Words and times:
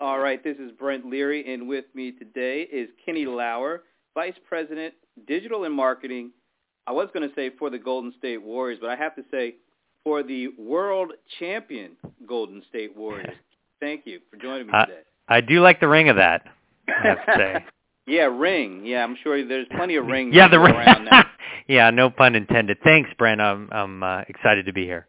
All 0.00 0.20
right, 0.20 0.42
this 0.44 0.56
is 0.58 0.70
Brent 0.78 1.06
Leary, 1.06 1.52
and 1.52 1.66
with 1.66 1.86
me 1.92 2.12
today 2.12 2.62
is 2.72 2.88
Kenny 3.04 3.26
Lauer, 3.26 3.82
Vice 4.14 4.36
President, 4.48 4.94
Digital 5.26 5.64
and 5.64 5.74
Marketing. 5.74 6.30
I 6.86 6.92
was 6.92 7.08
going 7.12 7.28
to 7.28 7.34
say 7.34 7.50
for 7.58 7.68
the 7.68 7.80
Golden 7.80 8.14
State 8.16 8.40
Warriors, 8.40 8.78
but 8.80 8.90
I 8.90 8.96
have 8.96 9.16
to 9.16 9.24
say 9.32 9.56
for 10.04 10.22
the 10.22 10.48
world 10.56 11.14
champion 11.40 11.96
Golden 12.28 12.62
State 12.68 12.96
Warriors. 12.96 13.34
Thank 13.80 14.06
you 14.06 14.20
for 14.30 14.36
joining 14.36 14.68
me 14.68 14.72
today. 14.72 15.00
I 15.26 15.40
do 15.40 15.60
like 15.60 15.80
the 15.80 15.88
ring 15.88 16.08
of 16.08 16.16
that. 16.16 16.46
I 16.86 17.08
have 17.08 17.26
to 17.26 17.32
say. 17.36 17.64
yeah, 18.06 18.22
ring. 18.26 18.86
Yeah, 18.86 19.02
I'm 19.02 19.16
sure 19.24 19.44
there's 19.44 19.66
plenty 19.76 19.96
of 19.96 20.06
rings. 20.06 20.32
yeah, 20.32 20.46
the 20.46 20.60
ring. 20.60 20.76
around 20.76 21.06
now. 21.06 21.24
yeah, 21.66 21.90
no 21.90 22.08
pun 22.08 22.36
intended. 22.36 22.78
Thanks, 22.84 23.10
Brent. 23.18 23.40
I'm 23.40 23.68
I'm 23.72 24.02
uh, 24.04 24.20
excited 24.28 24.66
to 24.66 24.72
be 24.72 24.84
here. 24.84 25.08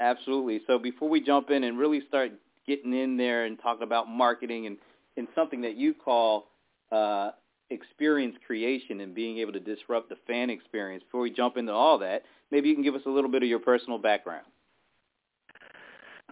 Absolutely. 0.00 0.60
So 0.66 0.78
before 0.78 1.08
we 1.08 1.22
jump 1.22 1.48
in 1.50 1.64
and 1.64 1.78
really 1.78 2.02
start 2.08 2.32
getting 2.68 2.92
in 2.94 3.16
there 3.16 3.46
and 3.46 3.58
talking 3.60 3.82
about 3.82 4.08
marketing 4.08 4.66
and, 4.66 4.76
and 5.16 5.26
something 5.34 5.62
that 5.62 5.76
you 5.76 5.94
call 5.94 6.50
uh, 6.92 7.30
experience 7.70 8.36
creation 8.46 9.00
and 9.00 9.14
being 9.14 9.38
able 9.38 9.52
to 9.52 9.60
disrupt 9.60 10.08
the 10.10 10.16
fan 10.26 10.50
experience, 10.50 11.02
before 11.02 11.22
we 11.22 11.30
jump 11.30 11.56
into 11.56 11.72
all 11.72 11.98
that, 11.98 12.22
maybe 12.52 12.68
you 12.68 12.74
can 12.74 12.84
give 12.84 12.94
us 12.94 13.02
a 13.06 13.10
little 13.10 13.30
bit 13.30 13.42
of 13.42 13.48
your 13.48 13.58
personal 13.58 13.98
background. 13.98 14.46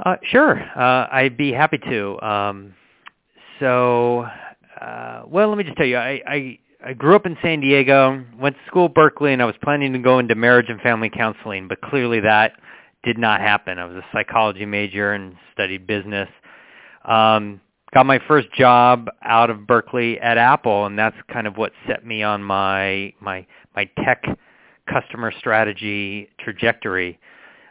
Uh, 0.04 0.16
sure, 0.30 0.60
uh, 0.78 1.08
I'd 1.10 1.36
be 1.38 1.52
happy 1.52 1.78
to. 1.78 2.20
Um, 2.20 2.74
so, 3.58 4.26
uh, 4.80 5.22
well, 5.26 5.48
let 5.48 5.56
me 5.56 5.64
just 5.64 5.76
tell 5.78 5.86
you, 5.86 5.96
I, 5.96 6.20
I 6.26 6.58
I 6.84 6.92
grew 6.92 7.16
up 7.16 7.24
in 7.26 7.36
San 7.42 7.60
Diego, 7.60 8.22
went 8.38 8.54
to 8.54 8.62
school 8.66 8.84
at 8.84 8.94
Berkeley, 8.94 9.32
and 9.32 9.40
I 9.40 9.46
was 9.46 9.54
planning 9.62 9.94
to 9.94 9.98
go 9.98 10.18
into 10.18 10.34
marriage 10.34 10.66
and 10.68 10.80
family 10.82 11.10
counseling, 11.10 11.66
but 11.66 11.80
clearly 11.80 12.20
that 12.20 12.52
did 13.06 13.18
not 13.18 13.40
happen. 13.40 13.78
I 13.78 13.84
was 13.84 13.96
a 13.96 14.04
psychology 14.12 14.66
major 14.66 15.12
and 15.12 15.36
studied 15.52 15.86
business. 15.86 16.28
Um, 17.04 17.60
got 17.94 18.04
my 18.04 18.18
first 18.26 18.52
job 18.52 19.08
out 19.22 19.48
of 19.48 19.64
Berkeley 19.66 20.20
at 20.20 20.36
Apple, 20.36 20.86
and 20.86 20.98
that's 20.98 21.16
kind 21.32 21.46
of 21.46 21.56
what 21.56 21.72
set 21.86 22.04
me 22.04 22.24
on 22.24 22.42
my 22.42 23.12
my 23.20 23.46
my 23.76 23.84
tech 24.04 24.24
customer 24.92 25.32
strategy 25.38 26.28
trajectory. 26.40 27.18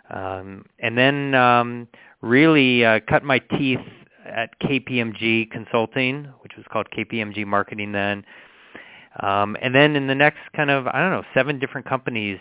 Um, 0.10 0.66
and 0.80 0.98
then 0.98 1.36
um, 1.36 1.88
really 2.22 2.86
uh, 2.86 3.02
cut 3.10 3.24
my 3.24 3.40
teeth 3.40 3.80
at 4.26 4.58
KPMG 4.62 5.52
Consulting, 5.52 6.30
which 6.42 6.54
was 6.56 6.66
called 6.72 6.88
KPMG 6.96 7.46
Marketing 7.46 7.92
then. 7.92 8.24
Um, 9.22 9.58
and 9.62 9.74
then 9.74 9.96
in 9.96 10.08
the 10.08 10.16
next 10.16 10.40
kind 10.56 10.70
of, 10.70 10.88
I 10.88 11.00
don't 11.00 11.12
know, 11.12 11.24
seven 11.34 11.58
different 11.60 11.88
companies 11.88 12.40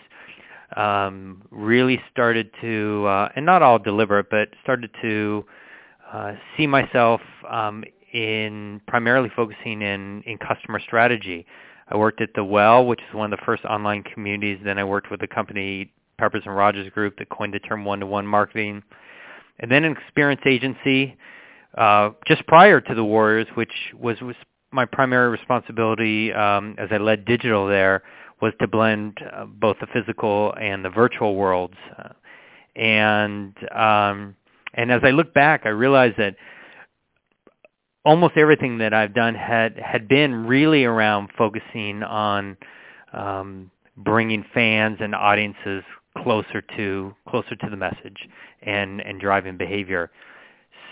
um, 0.75 1.43
really 1.51 2.01
started 2.11 2.49
to, 2.61 3.05
uh, 3.07 3.29
and 3.35 3.45
not 3.45 3.61
all 3.61 3.79
deliberate, 3.79 4.29
but 4.29 4.49
started 4.63 4.89
to 5.01 5.45
uh, 6.11 6.33
see 6.55 6.67
myself 6.67 7.21
um, 7.49 7.83
in 8.13 8.81
primarily 8.87 9.29
focusing 9.35 9.81
in, 9.81 10.21
in 10.23 10.37
customer 10.37 10.79
strategy. 10.79 11.45
I 11.89 11.97
worked 11.97 12.21
at 12.21 12.29
The 12.35 12.43
Well, 12.43 12.85
which 12.85 13.01
is 13.07 13.13
one 13.13 13.31
of 13.31 13.39
the 13.39 13.45
first 13.45 13.63
online 13.65 14.03
communities. 14.03 14.59
Then 14.63 14.79
I 14.79 14.83
worked 14.83 15.11
with 15.11 15.19
the 15.19 15.27
company 15.27 15.91
Peppers 16.17 16.43
and 16.45 16.55
Rogers 16.55 16.89
Group 16.91 17.17
that 17.17 17.29
coined 17.29 17.53
the 17.53 17.59
term 17.59 17.85
one-to-one 17.85 18.25
marketing 18.25 18.81
and 19.59 19.71
then 19.71 19.83
an 19.83 19.95
experience 19.95 20.41
agency 20.45 21.17
uh, 21.77 22.11
just 22.27 22.45
prior 22.47 22.81
to 22.81 22.95
the 22.95 23.03
Warriors, 23.03 23.47
which 23.55 23.71
was, 23.97 24.19
was 24.21 24.35
my 24.71 24.85
primary 24.85 25.29
responsibility 25.29 26.33
um, 26.33 26.75
as 26.77 26.89
I 26.91 26.97
led 26.97 27.25
digital 27.25 27.67
there, 27.67 28.03
was 28.45 28.53
to 28.61 28.67
blend 28.67 29.17
uh, 29.33 29.45
both 29.45 29.75
the 29.81 29.87
physical 29.87 30.53
and 30.61 30.85
the 30.85 30.89
virtual 30.89 31.35
worlds. 31.35 31.73
Uh, 31.97 32.09
and 32.79 33.55
um, 33.71 34.35
and 34.75 34.91
as 34.91 35.01
I 35.03 35.09
look 35.09 35.33
back, 35.33 35.61
I 35.65 35.69
realized 35.69 36.17
that 36.17 36.35
almost 38.03 38.37
everything 38.37 38.77
that 38.77 38.93
I've 38.93 39.15
done 39.15 39.33
had 39.33 39.79
had 39.79 40.07
been 40.07 40.45
really 40.45 40.85
around 40.85 41.29
focusing 41.35 42.03
on 42.03 42.55
um, 43.13 43.71
bringing 43.97 44.45
fans 44.53 44.97
and 44.99 45.15
audiences 45.15 45.83
closer 46.21 46.61
to 46.77 47.15
closer 47.27 47.55
to 47.55 47.69
the 47.69 47.77
message 47.77 48.29
and 48.61 49.01
and 49.01 49.19
driving 49.19 49.57
behavior. 49.57 50.11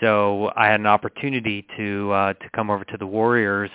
So 0.00 0.50
I 0.56 0.66
had 0.66 0.80
an 0.80 0.86
opportunity 0.86 1.64
to 1.76 2.10
uh, 2.10 2.32
to 2.32 2.50
come 2.52 2.68
over 2.68 2.84
to 2.84 2.96
the 2.96 3.06
Warriors 3.06 3.70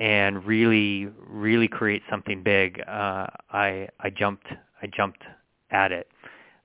and 0.00 0.44
really 0.44 1.08
really 1.28 1.68
create 1.68 2.02
something 2.10 2.42
big. 2.42 2.80
Uh, 2.88 3.26
I 3.52 3.88
I 4.00 4.10
jumped 4.10 4.46
I 4.82 4.86
jumped 4.88 5.22
at 5.70 5.92
it. 5.92 6.08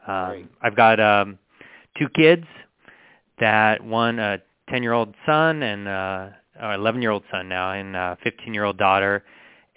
Um, 0.08 0.50
I've 0.62 0.76
got 0.76 1.00
um, 1.00 1.38
two 1.98 2.08
kids. 2.16 2.46
That 3.40 3.84
one 3.84 4.18
a 4.20 4.40
10 4.70 4.82
year 4.82 4.94
old 4.94 5.14
son 5.26 5.62
and 5.62 5.88
uh, 5.88 6.30
or 6.62 6.74
11 6.74 7.02
year 7.02 7.12
old 7.12 7.24
son 7.30 7.50
now 7.50 7.74
and 7.74 7.96
a 7.96 8.18
15 8.24 8.54
year 8.54 8.64
old 8.64 8.78
daughter 8.78 9.24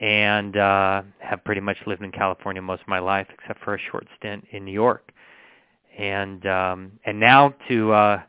and 0.00 0.56
uh, 0.56 1.02
have 1.18 1.42
pretty 1.44 1.60
much 1.60 1.76
lived 1.86 2.02
in 2.02 2.12
California 2.12 2.62
most 2.62 2.82
of 2.82 2.88
my 2.88 3.00
life, 3.00 3.26
except 3.36 3.62
for 3.64 3.74
a 3.74 3.78
short 3.90 4.06
stint 4.16 4.44
in 4.52 4.64
New 4.64 4.72
York. 4.72 5.10
And 5.98 6.46
um, 6.46 6.92
and 7.04 7.18
now 7.18 7.52
to 7.68 7.92
uh, 7.92 8.22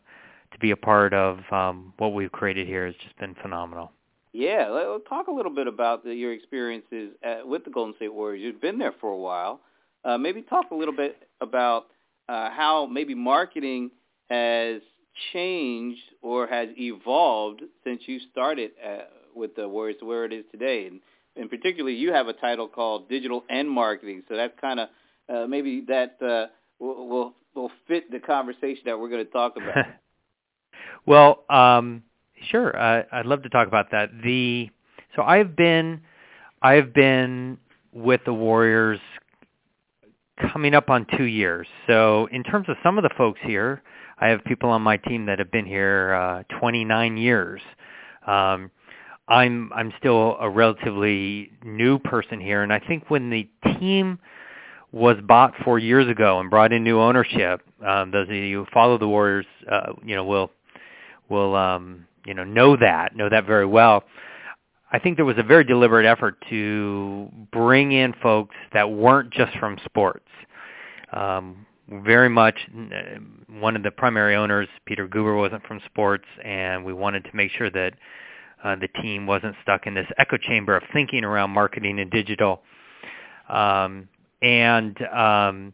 to 0.52 0.60
be 0.60 0.72
a 0.72 0.76
part 0.76 1.14
of 1.14 1.40
um, 1.52 1.94
what 2.00 2.16
we've 2.16 2.32
created 2.32 2.66
here 2.66 2.88
has 2.88 2.96
just 3.04 3.16
been 3.20 3.36
phenomenal. 3.44 3.92
Yeah, 4.32 4.70
let's 4.70 5.04
talk 5.10 5.28
a 5.28 5.32
little 5.32 5.54
bit 5.54 5.68
about 5.68 6.04
the, 6.04 6.14
your 6.14 6.34
experiences 6.34 7.12
at, 7.24 7.48
with 7.48 7.64
the 7.64 7.72
Golden 7.72 7.96
State 7.96 8.14
Warriors. 8.14 8.44
You've 8.44 8.62
been 8.62 8.78
there 8.78 8.94
for 9.02 9.10
a 9.10 9.18
while. 9.18 9.60
Uh, 10.06 10.18
maybe 10.18 10.42
talk 10.44 10.66
a 10.72 10.76
little 10.76 10.96
bit 10.96 11.18
about 11.42 11.88
uh, 12.28 12.50
how 12.52 12.86
maybe 12.86 13.16
marketing 13.16 13.92
has 14.30 14.82
changed 15.34 16.02
or 16.22 16.48
has 16.48 16.70
evolved 16.78 17.62
since 17.84 18.02
you 18.06 18.20
started 18.32 18.72
uh, 18.86 19.04
with 19.36 19.56
the 19.56 19.68
Warriors 19.68 19.98
to 20.00 20.06
where 20.06 20.26
it 20.26 20.34
is 20.34 20.46
today. 20.52 20.88
And 20.88 21.02
and 21.36 21.50
particularly 21.50 21.96
you 21.96 22.12
have 22.14 22.28
a 22.28 22.34
title 22.34 22.68
called 22.68 23.10
digital 23.10 23.44
and 23.50 23.70
marketing. 23.70 24.24
So 24.28 24.36
that's 24.36 24.54
kind 24.60 24.80
of 24.80 24.90
uh, 25.34 25.48
maybe 25.48 25.86
that 25.88 26.18
uh, 26.22 26.48
will, 26.84 27.08
will 27.08 27.34
will 27.56 27.72
fit 27.88 28.12
the 28.12 28.20
conversation 28.20 28.84
that 28.86 29.00
we're 29.00 29.10
going 29.10 29.26
to 29.26 29.32
talk 29.32 29.56
about. 29.56 29.86
well, 31.06 31.44
um, 31.50 32.04
sure. 32.50 32.78
Uh, 32.78 33.04
I'd 33.12 33.26
love 33.26 33.44
to 33.44 33.50
talk 33.50 33.68
about 33.68 33.92
that. 33.92 34.10
The 34.24 34.70
so 35.16 35.24
I've 35.24 35.56
been 35.56 36.02
I've 36.62 36.94
been 36.94 37.58
with 37.94 38.22
the 38.26 38.34
Warriors 38.34 39.00
coming 40.52 40.74
up 40.74 40.90
on 40.90 41.06
two 41.18 41.26
years. 41.26 41.68
So 41.88 42.28
in 42.32 42.44
terms 42.44 42.68
of 42.70 42.78
some 42.84 42.98
of 42.98 43.04
the 43.04 43.10
folks 43.18 43.40
here, 43.44 43.82
I 44.20 44.28
have 44.28 44.44
people 44.44 44.70
on 44.70 44.82
my 44.82 44.98
team 44.98 45.26
that 45.26 45.40
have 45.40 45.52
been 45.52 45.66
here 45.66 46.14
uh, 46.14 46.44
29 46.60 47.18
years. 47.18 47.62
Um, 48.26 48.72
I'm 49.28 49.72
I'm 49.74 49.94
still 50.00 50.38
a 50.40 50.50
relatively 50.50 51.52
new 51.64 52.00
person 52.00 52.40
here, 52.40 52.64
and 52.64 52.74
I 52.74 52.80
think 52.80 53.10
when 53.10 53.30
the 53.30 53.48
team 53.80 54.20
was 54.92 55.18
bought 55.28 55.54
four 55.64 55.78
years 55.78 56.10
ago 56.10 56.40
and 56.40 56.50
brought 56.50 56.74
in 56.74 56.84
new 56.84 57.00
ownership, 57.00 57.62
um, 57.86 58.10
those 58.10 58.28
of 58.28 58.34
you 58.34 58.64
who 58.64 58.72
follow 58.74 58.98
the 58.98 59.08
Warriors, 59.08 59.46
uh, 59.72 59.94
you 60.04 60.16
know, 60.16 60.24
will 60.24 60.50
will 61.30 61.56
um, 61.56 62.08
you 62.30 62.36
know 62.36 62.44
know 62.44 62.78
that 62.78 63.16
know 63.16 63.28
that 63.28 63.46
very 63.48 63.66
well. 63.66 64.04
I 64.92 65.00
think 65.00 65.18
there 65.18 65.26
was 65.26 65.38
a 65.40 65.44
very 65.44 65.64
deliberate 65.64 66.06
effort 66.06 66.38
to 66.50 67.28
bring 67.52 67.92
in 67.92 68.14
folks 68.22 68.56
that 68.72 68.90
weren't 68.92 69.32
just 69.32 69.58
from 69.58 69.78
sports. 69.84 70.30
Um, 71.12 71.66
very 71.90 72.30
much 72.30 72.56
uh, 72.76 73.20
one 73.60 73.76
of 73.76 73.82
the 73.82 73.90
primary 73.90 74.36
owners, 74.36 74.68
Peter 74.86 75.08
Guber, 75.08 75.36
wasn't 75.38 75.66
from 75.66 75.82
sports, 75.88 76.26
and 76.46 76.86
we 76.86 76.94
wanted 76.94 77.24
to 77.24 77.36
make 77.36 77.52
sure 77.52 77.72
that 77.72 77.94
uh, 78.64 78.76
the 78.76 78.88
team 79.02 79.26
wasn't 79.26 79.56
stuck 79.64 79.88
in 79.88 79.96
this 79.96 80.06
echo 80.20 80.38
chamber 80.38 80.76
of 80.76 80.84
thinking 80.94 81.24
around 81.24 81.50
marketing 81.50 82.00
and 82.00 82.12
digital. 82.12 82.62
Um, 83.50 84.08
and 84.44 85.02
um, 85.08 85.74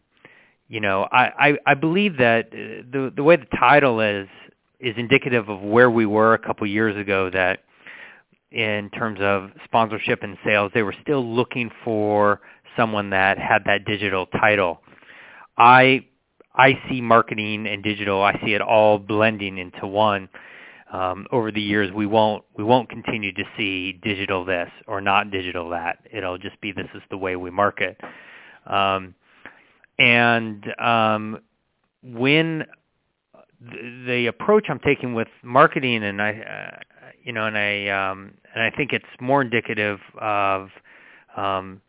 you 0.68 0.80
know, 0.80 1.06
I, 1.12 1.24
I, 1.38 1.58
I 1.66 1.74
believe 1.74 2.16
that 2.16 2.50
the 2.50 3.12
the 3.14 3.22
way 3.22 3.36
the 3.36 3.46
title 3.58 4.00
is 4.00 4.26
is 4.80 4.94
indicative 4.96 5.48
of 5.48 5.60
where 5.60 5.90
we 5.90 6.06
were 6.06 6.34
a 6.34 6.38
couple 6.38 6.66
years 6.66 6.96
ago. 6.96 7.30
That 7.30 7.60
in 8.50 8.90
terms 8.90 9.18
of 9.20 9.50
sponsorship 9.64 10.22
and 10.22 10.36
sales, 10.44 10.70
they 10.74 10.82
were 10.82 10.94
still 11.02 11.24
looking 11.24 11.70
for 11.84 12.40
someone 12.76 13.10
that 13.10 13.38
had 13.38 13.62
that 13.66 13.84
digital 13.84 14.26
title. 14.26 14.80
I 15.56 16.06
I 16.54 16.78
see 16.88 17.00
marketing 17.00 17.66
and 17.66 17.82
digital. 17.82 18.22
I 18.22 18.40
see 18.44 18.54
it 18.54 18.62
all 18.62 18.98
blending 18.98 19.58
into 19.58 19.86
one 19.86 20.28
um, 20.92 21.26
over 21.32 21.50
the 21.50 21.60
years 21.60 21.92
we 21.92 22.06
won't 22.06 22.44
we 22.56 22.64
won't 22.64 22.88
continue 22.88 23.32
to 23.32 23.44
see 23.56 23.92
digital 23.92 24.44
this 24.44 24.70
or 24.86 25.00
not 25.00 25.30
digital 25.30 25.70
that. 25.70 25.98
It'll 26.12 26.38
just 26.38 26.60
be 26.60 26.72
this 26.72 26.88
is 26.94 27.02
the 27.10 27.18
way 27.18 27.36
we 27.36 27.50
market. 27.50 28.00
Um, 28.66 29.14
and 29.98 30.64
um, 30.80 31.40
when 32.02 32.66
the, 34.06 34.26
approach 34.26 34.66
I'm 34.68 34.80
taking 34.80 35.14
with 35.14 35.28
marketing, 35.42 36.02
and 36.04 36.20
I, 36.20 36.30
uh, 36.30 36.78
you 37.22 37.32
know, 37.32 37.46
and 37.46 37.56
I 37.56 37.88
um, 37.88 38.34
and 38.54 38.62
I 38.62 38.70
think 38.76 38.92
it's 38.92 39.04
more 39.20 39.42
indicative 39.42 39.98
of 40.20 40.68
um, 41.36 41.80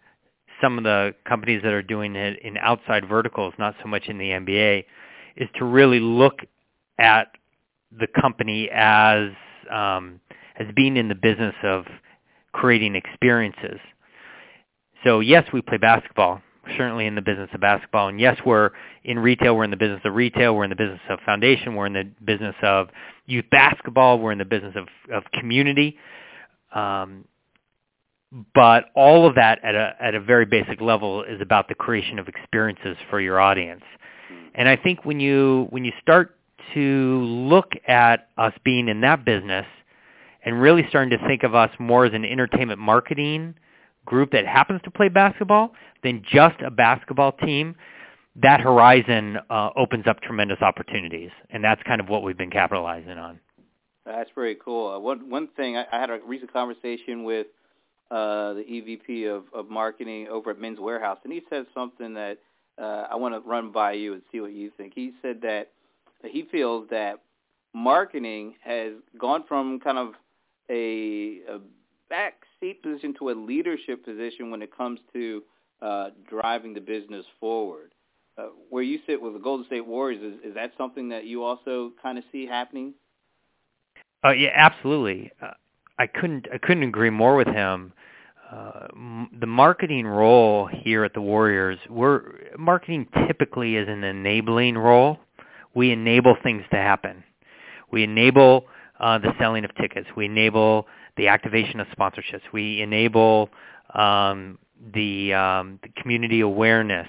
some 0.61 0.77
of 0.77 0.83
the 0.83 1.13
companies 1.27 1.61
that 1.63 1.73
are 1.73 1.83
doing 1.83 2.15
it 2.15 2.39
in 2.41 2.57
outside 2.57 3.07
verticals, 3.07 3.53
not 3.57 3.75
so 3.81 3.87
much 3.87 4.07
in 4.07 4.17
the 4.17 4.29
NBA, 4.29 4.85
is 5.35 5.49
to 5.57 5.65
really 5.65 5.99
look 5.99 6.39
at 6.99 7.27
the 7.97 8.07
company 8.19 8.69
as 8.73 9.29
um, 9.71 10.19
as 10.59 10.67
being 10.75 10.97
in 10.97 11.07
the 11.07 11.15
business 11.15 11.55
of 11.63 11.85
creating 12.51 12.95
experiences. 12.95 13.79
So 15.03 15.19
yes, 15.19 15.47
we 15.53 15.61
play 15.61 15.77
basketball. 15.77 16.41
Certainly 16.77 17.05
in 17.05 17.15
the 17.15 17.21
business 17.21 17.49
of 17.53 17.61
basketball, 17.61 18.09
and 18.09 18.19
yes, 18.19 18.37
we're 18.45 18.71
in 19.03 19.19
retail. 19.19 19.55
We're 19.55 19.63
in 19.63 19.71
the 19.71 19.77
business 19.77 20.01
of 20.03 20.13
retail. 20.13 20.55
We're 20.55 20.63
in 20.63 20.69
the 20.69 20.75
business 20.75 20.99
of 21.09 21.19
foundation. 21.25 21.75
We're 21.75 21.85
in 21.85 21.93
the 21.93 22.09
business 22.25 22.55
of 22.61 22.89
youth 23.25 23.45
basketball. 23.51 24.19
We're 24.19 24.31
in 24.31 24.37
the 24.37 24.45
business 24.45 24.75
of 24.75 24.87
of 25.13 25.23
community. 25.31 25.97
Um, 26.73 27.25
but 28.53 28.85
all 28.95 29.27
of 29.27 29.35
that 29.35 29.63
at 29.63 29.75
a 29.75 29.95
at 30.01 30.15
a 30.15 30.19
very 30.19 30.45
basic 30.45 30.81
level 30.81 31.23
is 31.23 31.39
about 31.41 31.67
the 31.69 31.75
creation 31.75 32.19
of 32.19 32.27
experiences 32.27 32.97
for 33.09 33.21
your 33.21 33.39
audience. 33.39 33.83
And 34.55 34.67
I 34.67 34.75
think 34.75 35.05
when 35.05 35.19
you 35.19 35.67
when 35.69 35.85
you 35.85 35.93
start 36.01 36.35
to 36.73 37.21
look 37.23 37.71
at 37.87 38.29
us 38.37 38.53
being 38.65 38.89
in 38.89 39.01
that 39.01 39.23
business 39.23 39.65
and 40.43 40.61
really 40.61 40.85
starting 40.89 41.17
to 41.17 41.27
think 41.27 41.43
of 41.43 41.55
us 41.55 41.69
more 41.79 42.05
as 42.05 42.13
an 42.13 42.25
entertainment 42.25 42.79
marketing 42.79 43.55
group 44.07 44.31
that 44.31 44.47
happens 44.47 44.81
to 44.85 44.91
play 44.91 45.09
basketball 45.09 45.73
than 46.03 46.23
just 46.27 46.59
a 46.65 46.71
basketball 46.71 47.33
team, 47.33 47.75
that 48.41 48.59
horizon 48.59 49.37
uh, 49.49 49.69
opens 49.75 50.07
up 50.07 50.21
tremendous 50.21 50.61
opportunities, 50.61 51.29
and 51.51 51.63
that's 51.63 51.81
kind 51.83 52.01
of 52.01 52.09
what 52.09 52.23
we've 52.23 52.37
been 52.37 52.49
capitalizing 52.49 53.17
on. 53.17 53.39
That's 54.05 54.29
very 54.33 54.55
cool. 54.63 54.93
Uh, 54.93 54.99
one 54.99 55.29
one 55.29 55.49
thing 55.57 55.77
I, 55.77 55.85
I 55.91 55.99
had 55.99 56.09
a 56.09 56.19
recent 56.25 56.51
conversation 56.53 57.23
with 57.23 57.47
uh, 58.09 58.53
the 58.53 58.63
EVP 58.63 59.27
of, 59.27 59.43
of 59.53 59.69
marketing 59.69 60.27
over 60.29 60.51
at 60.51 60.59
Men's 60.59 60.79
Wearhouse, 60.79 61.17
and 61.23 61.33
he 61.33 61.41
said 61.49 61.65
something 61.73 62.13
that 62.13 62.37
uh, 62.81 63.07
I 63.11 63.15
want 63.15 63.33
to 63.35 63.47
run 63.47 63.71
by 63.71 63.93
you 63.93 64.13
and 64.13 64.21
see 64.31 64.39
what 64.39 64.53
you 64.53 64.71
think. 64.77 64.93
He 64.95 65.11
said 65.21 65.41
that 65.41 65.71
he 66.23 66.47
feels 66.51 66.87
that 66.89 67.19
marketing 67.73 68.55
has 68.63 68.93
gone 69.19 69.43
from 69.47 69.79
kind 69.79 69.97
of 69.97 70.13
a, 70.69 71.41
a 71.49 71.59
backseat 72.63 72.81
position 72.81 73.13
to 73.19 73.29
a 73.29 73.31
leadership 73.31 74.03
position 74.05 74.51
when 74.51 74.61
it 74.61 74.75
comes 74.75 74.99
to 75.13 75.43
uh, 75.81 76.09
driving 76.29 76.73
the 76.73 76.81
business 76.81 77.25
forward. 77.39 77.93
Uh, 78.37 78.49
where 78.69 78.83
you 78.83 78.99
sit 79.07 79.19
with 79.19 79.33
the 79.33 79.39
Golden 79.39 79.65
State 79.65 79.85
Warriors, 79.85 80.21
is, 80.21 80.49
is 80.49 80.55
that 80.55 80.71
something 80.77 81.09
that 81.09 81.25
you 81.25 81.43
also 81.43 81.91
kind 82.01 82.19
of 82.19 82.23
see 82.31 82.45
happening? 82.45 82.93
Oh 84.23 84.29
yeah, 84.29 84.49
absolutely. 84.53 85.31
Uh, 85.41 85.51
I 85.97 86.05
couldn't 86.05 86.47
I 86.53 86.59
couldn't 86.59 86.83
agree 86.83 87.09
more 87.09 87.35
with 87.35 87.47
him. 87.47 87.93
Uh, 88.51 88.87
the 89.39 89.47
marketing 89.47 90.05
role 90.05 90.67
here 90.71 91.03
at 91.03 91.13
the 91.13 91.21
Warriors, 91.21 91.79
we're 91.89 92.21
marketing 92.57 93.07
typically 93.27 93.75
is 93.75 93.87
an 93.89 94.03
enabling 94.03 94.77
role. 94.77 95.17
We 95.73 95.91
enable 95.91 96.35
things 96.43 96.63
to 96.71 96.77
happen. 96.77 97.23
We 97.91 98.03
enable 98.03 98.65
uh, 98.99 99.17
the 99.17 99.33
selling 99.39 99.65
of 99.65 99.75
tickets. 99.75 100.07
We 100.15 100.25
enable 100.25 100.87
the 101.17 101.27
activation 101.27 101.79
of 101.79 101.87
sponsorships. 101.87 102.41
We 102.53 102.81
enable 102.81 103.49
um, 103.93 104.57
the, 104.93 105.33
um, 105.33 105.79
the 105.83 105.89
community 106.01 106.41
awareness. 106.41 107.07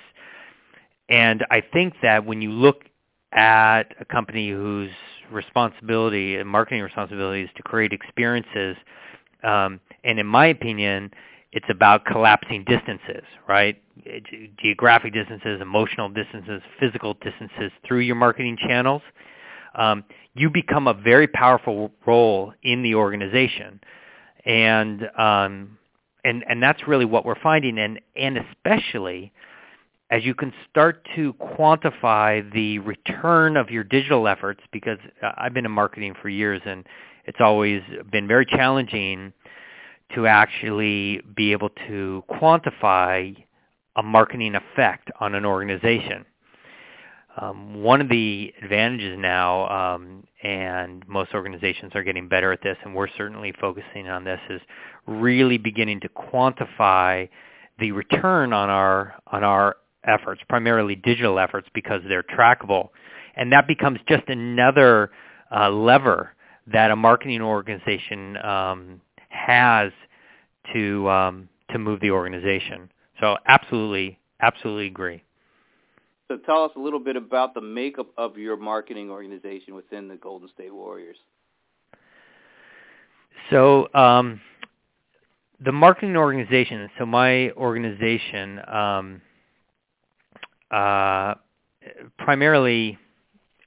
And 1.09 1.45
I 1.51 1.63
think 1.73 1.95
that 2.03 2.25
when 2.25 2.43
you 2.43 2.51
look 2.51 2.85
at 3.33 3.95
a 4.01 4.05
company 4.05 4.51
whose 4.51 4.91
responsibility 5.31 6.37
and 6.37 6.49
marketing 6.49 6.83
responsibility 6.83 7.43
is 7.43 7.51
to 7.57 7.63
create 7.63 7.93
experiences, 7.93 8.77
um, 9.43 9.81
and 10.05 10.19
in 10.19 10.27
my 10.27 10.47
opinion, 10.47 11.11
it's 11.53 11.67
about 11.71 12.05
collapsing 12.05 12.65
distances, 12.65 13.25
right? 13.49 13.81
Geographic 14.61 15.15
distances, 15.15 15.61
emotional 15.61 16.09
distances, 16.09 16.63
physical 16.79 17.15
distances 17.15 17.73
through 17.87 18.01
your 18.01 18.17
marketing 18.17 18.57
channels. 18.67 19.03
Um, 19.75 20.05
you 20.35 20.51
become 20.51 20.87
a 20.87 20.95
very 20.95 21.27
powerful 21.27 21.91
role 22.07 22.53
in 22.63 22.83
the 22.83 22.95
organization, 22.95 23.81
and 24.49 25.03
um, 25.17 25.79
and 26.25 26.45
and 26.49 26.61
that's 26.63 26.89
really 26.89 27.05
what 27.05 27.25
we're 27.25 27.41
finding, 27.41 27.79
and 27.79 28.01
and 28.17 28.39
especially 28.39 29.33
as 30.11 30.25
you 30.25 30.35
can 30.35 30.53
start 30.71 31.07
to 31.15 31.35
quantify 31.35 32.51
the 32.55 32.79
return 32.79 33.59
of 33.59 33.71
your 33.71 33.85
digital 33.85 34.27
efforts, 34.27 34.61
because 34.73 34.99
I've 35.37 35.53
been 35.53 35.67
in 35.67 35.71
marketing 35.71 36.15
for 36.21 36.31
years, 36.31 36.63
and 36.65 36.87
it's 37.27 37.39
always 37.41 37.83
been 38.11 38.27
very 38.27 38.47
challenging 38.47 39.35
to 40.15 40.27
actually 40.27 41.21
be 41.37 41.53
able 41.53 41.69
to 41.87 42.25
quantify 42.31 43.37
a 43.97 44.03
marketing 44.03 44.55
effect 44.55 45.11
on 45.21 45.35
an 45.35 45.45
organization. 45.45 46.25
Um, 47.41 47.83
one 47.83 48.01
of 48.01 48.09
the 48.09 48.53
advantages 48.63 49.17
now, 49.19 49.69
um, 49.69 50.25
and 50.43 51.07
most 51.07 51.35
organizations 51.35 51.93
are 51.95 52.03
getting 52.03 52.29
better 52.29 52.53
at 52.53 52.63
this, 52.63 52.77
and 52.85 52.95
we're 52.95 53.09
certainly 53.17 53.53
focusing 53.61 54.09
on 54.09 54.25
this, 54.25 54.41
is 54.51 54.61
really 55.07 55.57
beginning 55.57 56.01
to 56.01 56.09
quantify 56.09 57.29
the 57.79 57.93
return 57.93 58.53
on 58.53 58.71
our 58.71 59.15
on 59.29 59.45
our 59.45 59.77
efforts, 60.05 60.41
primarily 60.49 60.97
digital 60.97 61.39
efforts, 61.39 61.69
because 61.75 62.01
they're 62.09 62.25
trackable, 62.25 62.89
and 63.37 63.53
that 63.53 63.69
becomes 63.69 64.01
just 64.09 64.29
another 64.29 65.11
uh, 65.55 65.71
lever 65.71 66.35
that 66.67 66.91
a 66.91 66.97
marketing 66.97 67.41
organization 67.41 68.37
um, 68.39 69.01
has 69.29 69.93
to 70.73 71.09
um, 71.09 71.49
to 71.71 71.79
move 71.79 72.01
the 72.01 72.11
organization. 72.11 72.91
So 73.21 73.37
absolutely, 73.47 74.19
absolutely 74.41 74.87
agree. 74.87 75.23
So 76.29 76.37
tell 76.37 76.65
us 76.65 76.73
a 76.77 76.79
little 76.79 77.01
bit 77.01 77.17
about 77.17 77.55
the 77.55 77.61
makeup 77.61 78.09
of 78.19 78.37
your 78.37 78.57
marketing 78.57 79.11
organization 79.11 79.75
within 79.75 80.09
the 80.09 80.17
Golden 80.17 80.49
State 80.51 80.75
Warriors. 80.75 81.17
So 83.51 83.89
um, 83.95 84.41
the 85.65 85.73
marketing 85.73 86.17
organization. 86.17 86.89
So 86.99 87.07
my 87.07 87.51
organization, 87.53 88.61
um, 88.69 89.21
uh, 90.71 91.35
primarily 92.19 92.99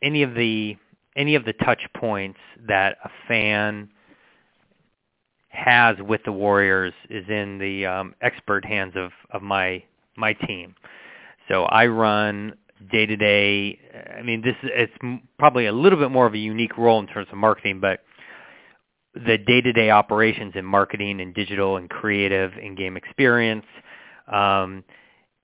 any 0.02 0.24
of 0.24 0.36
the 0.36 0.78
any 1.16 1.36
of 1.36 1.44
the 1.44 1.54
touch 1.54 1.82
points 1.96 2.40
that 2.68 2.98
a 3.04 3.10
fan 3.28 3.90
has 5.50 5.98
with 6.00 6.22
the 6.24 6.32
Warriors 6.32 6.94
is 7.10 7.26
in 7.28 7.58
the 7.58 7.86
um, 7.86 8.16
expert 8.22 8.64
hands 8.64 8.94
of, 8.96 9.12
of 9.32 9.42
my 9.42 9.84
my 10.16 10.34
team. 10.34 10.76
So 11.52 11.64
I 11.66 11.88
run 11.88 12.56
day 12.94 13.06
to 13.06 13.18
day. 13.18 13.78
I 14.18 14.22
mean, 14.22 14.42
this 14.42 14.56
it's 14.64 14.94
probably 15.38 15.66
a 15.66 15.74
little 15.74 16.00
bit 16.00 16.10
more 16.10 16.26
of 16.26 16.34
a 16.34 16.38
unique 16.38 16.78
role 16.78 17.00
in 17.00 17.08
terms 17.08 17.28
of 17.30 17.38
marketing, 17.38 17.82
but 17.82 18.00
the 19.14 19.38
day 19.38 19.60
to 19.60 19.74
day 19.74 19.90
operations 19.90 20.54
in 20.56 20.64
marketing 20.64 21.20
and 21.20 21.36
digital 21.36 21.76
and 21.76 21.90
creative 21.90 22.54
and 22.54 22.78
game 22.78 22.96
experience, 22.96 23.66
um, 24.32 24.86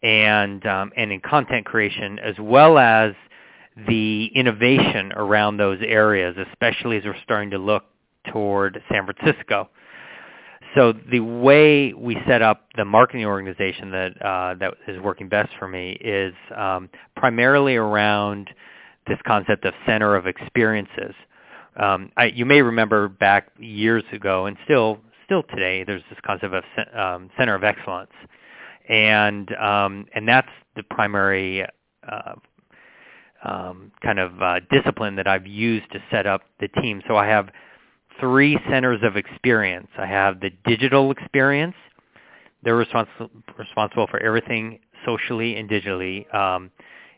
and 0.02 0.66
um, 0.66 0.94
and 0.96 1.12
in 1.12 1.20
content 1.20 1.66
creation, 1.66 2.20
as 2.20 2.36
well 2.40 2.78
as 2.78 3.12
the 3.90 4.32
innovation 4.34 5.12
around 5.12 5.58
those 5.58 5.80
areas, 5.86 6.38
especially 6.52 6.96
as 6.96 7.04
we're 7.04 7.22
starting 7.24 7.50
to 7.50 7.58
look 7.58 7.84
toward 8.32 8.82
San 8.90 9.06
Francisco 9.06 9.70
so 10.76 10.94
the 11.12 11.20
way 11.20 11.94
we 11.94 12.18
set 12.28 12.42
up 12.42 12.66
the 12.76 12.86
marketing 12.86 13.26
organization 13.26 13.92
that 13.92 14.22
uh, 14.26 14.56
that 14.56 14.74
is 14.88 15.00
working 15.02 15.30
best 15.30 15.50
for 15.60 15.68
me 15.68 15.92
is 16.02 16.34
um, 16.56 16.90
primarily 17.16 17.76
around 17.76 18.50
this 19.08 19.20
concept 19.26 19.66
of 19.66 19.74
center 19.86 20.16
of 20.16 20.28
experiences. 20.28 21.14
Um, 21.78 22.12
I, 22.18 22.26
you 22.26 22.46
may 22.46 22.62
remember 22.62 23.08
back 23.08 23.50
years 23.60 24.04
ago, 24.12 24.48
and 24.48 24.58
still 24.66 25.00
still 25.26 25.44
today, 25.44 25.84
there's 25.84 26.04
this 26.10 26.20
concept 26.26 26.54
of 26.54 26.64
um, 26.98 27.30
center 27.38 27.56
of 27.56 27.64
excellence, 27.64 28.12
and 28.90 29.54
um, 29.56 30.06
and 30.16 30.28
that's 30.28 30.50
the 30.76 30.84
primary 30.84 31.66
uh, 32.10 32.34
um, 33.44 33.92
kind 34.02 34.20
of 34.20 34.42
uh, 34.42 34.60
discipline 34.72 35.16
that 35.16 35.28
I've 35.28 35.48
used 35.48 35.92
to 35.92 36.00
set 36.12 36.26
up 36.26 36.42
the 36.60 36.68
team. 36.82 37.02
So 37.08 37.16
I 37.18 37.28
have 37.28 37.50
three 38.20 38.58
centers 38.70 39.00
of 39.04 39.16
experience. 39.18 39.88
I 39.98 40.06
have 40.06 40.40
the 40.40 40.52
digital 40.66 41.12
experience. 41.12 41.76
They're 42.64 42.76
responsible 42.76 43.30
responsible 43.58 44.08
for 44.08 44.20
everything 44.20 44.80
socially 45.06 45.56
and 45.56 45.70
digitally 45.70 46.34
um, 46.34 46.72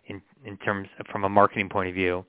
in, 0.07 0.21
in 0.45 0.57
terms 0.57 0.89
of, 0.99 1.07
from 1.07 1.23
a 1.23 1.29
marketing 1.29 1.69
point 1.69 1.89
of 1.89 1.95
view. 1.95 2.25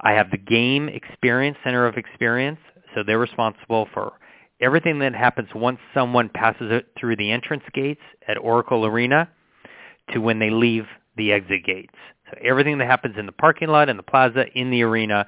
I 0.00 0.12
have 0.12 0.30
the 0.30 0.38
game 0.38 0.88
experience, 0.88 1.56
center 1.62 1.86
of 1.86 1.96
experience. 1.96 2.58
So 2.94 3.02
they're 3.06 3.18
responsible 3.18 3.88
for 3.94 4.12
everything 4.60 4.98
that 4.98 5.14
happens 5.14 5.48
once 5.54 5.78
someone 5.94 6.28
passes 6.28 6.70
it 6.72 6.86
through 6.98 7.16
the 7.16 7.30
entrance 7.30 7.62
gates 7.72 8.00
at 8.26 8.36
Oracle 8.38 8.84
Arena 8.84 9.28
to 10.12 10.18
when 10.18 10.38
they 10.38 10.50
leave 10.50 10.86
the 11.16 11.32
exit 11.32 11.64
gates. 11.64 11.94
So 12.30 12.38
everything 12.42 12.78
that 12.78 12.86
happens 12.86 13.16
in 13.18 13.26
the 13.26 13.32
parking 13.32 13.68
lot, 13.68 13.88
in 13.88 13.96
the 13.96 14.02
plaza, 14.02 14.46
in 14.54 14.70
the 14.70 14.82
arena 14.82 15.26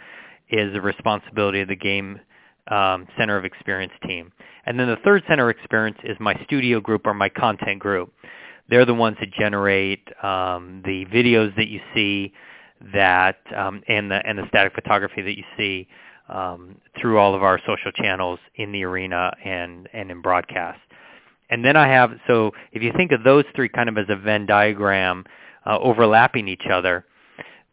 is 0.50 0.72
the 0.72 0.80
responsibility 0.80 1.60
of 1.60 1.68
the 1.68 1.76
game 1.76 2.20
um, 2.68 3.06
center 3.18 3.36
of 3.36 3.44
experience 3.44 3.92
team. 4.06 4.32
And 4.66 4.78
then 4.78 4.88
the 4.88 4.96
third 5.04 5.22
center 5.28 5.50
of 5.50 5.56
experience 5.56 5.98
is 6.04 6.16
my 6.20 6.34
studio 6.44 6.80
group 6.80 7.06
or 7.06 7.14
my 7.14 7.28
content 7.28 7.80
group. 7.80 8.12
They're 8.68 8.86
the 8.86 8.94
ones 8.94 9.16
that 9.20 9.32
generate 9.32 10.06
um, 10.22 10.82
the 10.84 11.04
videos 11.06 11.54
that 11.56 11.68
you 11.68 11.80
see 11.94 12.32
that 12.94 13.38
um, 13.56 13.82
and 13.88 14.10
the 14.10 14.20
and 14.26 14.38
the 14.38 14.46
static 14.48 14.74
photography 14.74 15.22
that 15.22 15.36
you 15.36 15.44
see 15.56 15.88
um, 16.28 16.76
through 17.00 17.18
all 17.18 17.34
of 17.34 17.42
our 17.42 17.60
social 17.66 17.92
channels 17.92 18.38
in 18.56 18.72
the 18.72 18.84
arena 18.84 19.32
and 19.44 19.88
and 19.92 20.10
in 20.10 20.20
broadcast. 20.20 20.80
And 21.50 21.64
then 21.64 21.76
I 21.76 21.88
have 21.88 22.12
so 22.26 22.52
if 22.72 22.82
you 22.82 22.92
think 22.96 23.12
of 23.12 23.24
those 23.24 23.44
three 23.54 23.68
kind 23.68 23.88
of 23.88 23.98
as 23.98 24.06
a 24.08 24.16
Venn 24.16 24.46
diagram 24.46 25.24
uh, 25.66 25.78
overlapping 25.78 26.48
each 26.48 26.66
other, 26.72 27.04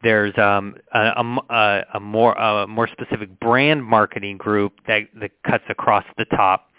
there's 0.02 0.38
um, 0.38 0.76
a, 0.94 1.24
a, 1.50 1.84
a, 1.96 2.00
more 2.00 2.34
a 2.34 2.68
more 2.68 2.88
specific 2.88 3.40
brand 3.40 3.84
marketing 3.84 4.38
group 4.38 4.74
that, 4.88 5.04
that 5.20 5.32
cuts 5.44 5.64
across 5.70 6.06
the 6.18 6.26
top 6.26 6.70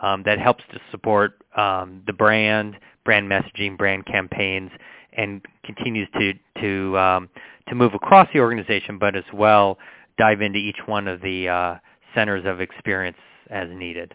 um, 0.00 0.22
that 0.24 0.38
helps 0.38 0.64
to 0.72 0.80
support 0.90 1.42
um, 1.56 2.02
the 2.06 2.12
brand, 2.12 2.76
brand 3.04 3.30
messaging, 3.30 3.76
brand 3.76 4.06
campaigns, 4.06 4.70
and 5.12 5.42
continues 5.64 6.08
to 6.18 6.32
to 6.60 6.98
um, 6.98 7.28
to 7.68 7.74
move 7.74 7.94
across 7.94 8.28
the 8.32 8.40
organization, 8.40 8.98
but 8.98 9.14
as 9.14 9.24
well 9.32 9.78
dive 10.18 10.40
into 10.40 10.58
each 10.58 10.78
one 10.86 11.08
of 11.08 11.20
the 11.20 11.48
uh, 11.48 11.76
centers 12.14 12.44
of 12.46 12.60
experience 12.60 13.16
as 13.50 13.68
needed. 13.70 14.14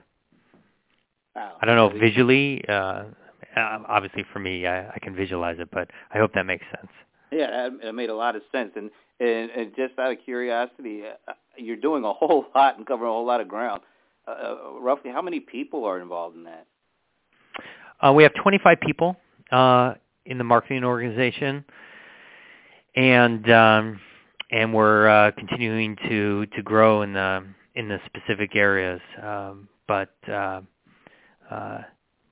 Wow. 1.35 1.57
I 1.61 1.65
don't 1.65 1.75
know 1.75 1.87
if 1.87 1.99
visually, 1.99 2.63
uh, 2.67 3.03
obviously 3.55 4.25
for 4.33 4.39
me, 4.39 4.65
I, 4.65 4.89
I 4.89 4.99
can 5.01 5.15
visualize 5.15 5.57
it, 5.59 5.69
but 5.71 5.89
I 6.11 6.17
hope 6.17 6.33
that 6.33 6.45
makes 6.45 6.65
sense. 6.75 6.91
Yeah, 7.31 7.69
it 7.83 7.93
made 7.93 8.09
a 8.09 8.15
lot 8.15 8.35
of 8.35 8.41
sense. 8.51 8.71
And 8.75 8.89
and, 9.19 9.49
and 9.49 9.75
just 9.75 9.97
out 9.97 10.11
of 10.11 10.17
curiosity, 10.23 11.03
uh, 11.27 11.33
you're 11.57 11.75
doing 11.75 12.03
a 12.03 12.13
whole 12.13 12.45
lot 12.55 12.77
and 12.77 12.85
covering 12.85 13.09
a 13.09 13.13
whole 13.13 13.25
lot 13.25 13.41
of 13.41 13.47
ground. 13.47 13.81
Uh, 14.27 14.31
uh, 14.31 14.79
roughly, 14.79 15.11
how 15.11 15.21
many 15.21 15.39
people 15.39 15.85
are 15.85 15.99
involved 15.99 16.35
in 16.35 16.43
that? 16.43 16.67
Uh, 18.01 18.13
we 18.13 18.23
have 18.23 18.33
25 18.41 18.79
people 18.81 19.15
uh, 19.51 19.93
in 20.25 20.37
the 20.37 20.43
marketing 20.43 20.83
organization, 20.83 21.65
and 22.95 23.49
um, 23.49 23.99
and 24.51 24.73
we're 24.73 25.07
uh, 25.07 25.31
continuing 25.31 25.95
to 26.07 26.45
to 26.47 26.61
grow 26.61 27.01
in 27.01 27.13
the 27.13 27.43
in 27.75 27.87
the 27.87 27.99
specific 28.05 28.55
areas. 28.55 29.01
Um, 29.21 29.67
but 29.87 30.13
uh, 30.29 30.61
uh, 31.49 31.81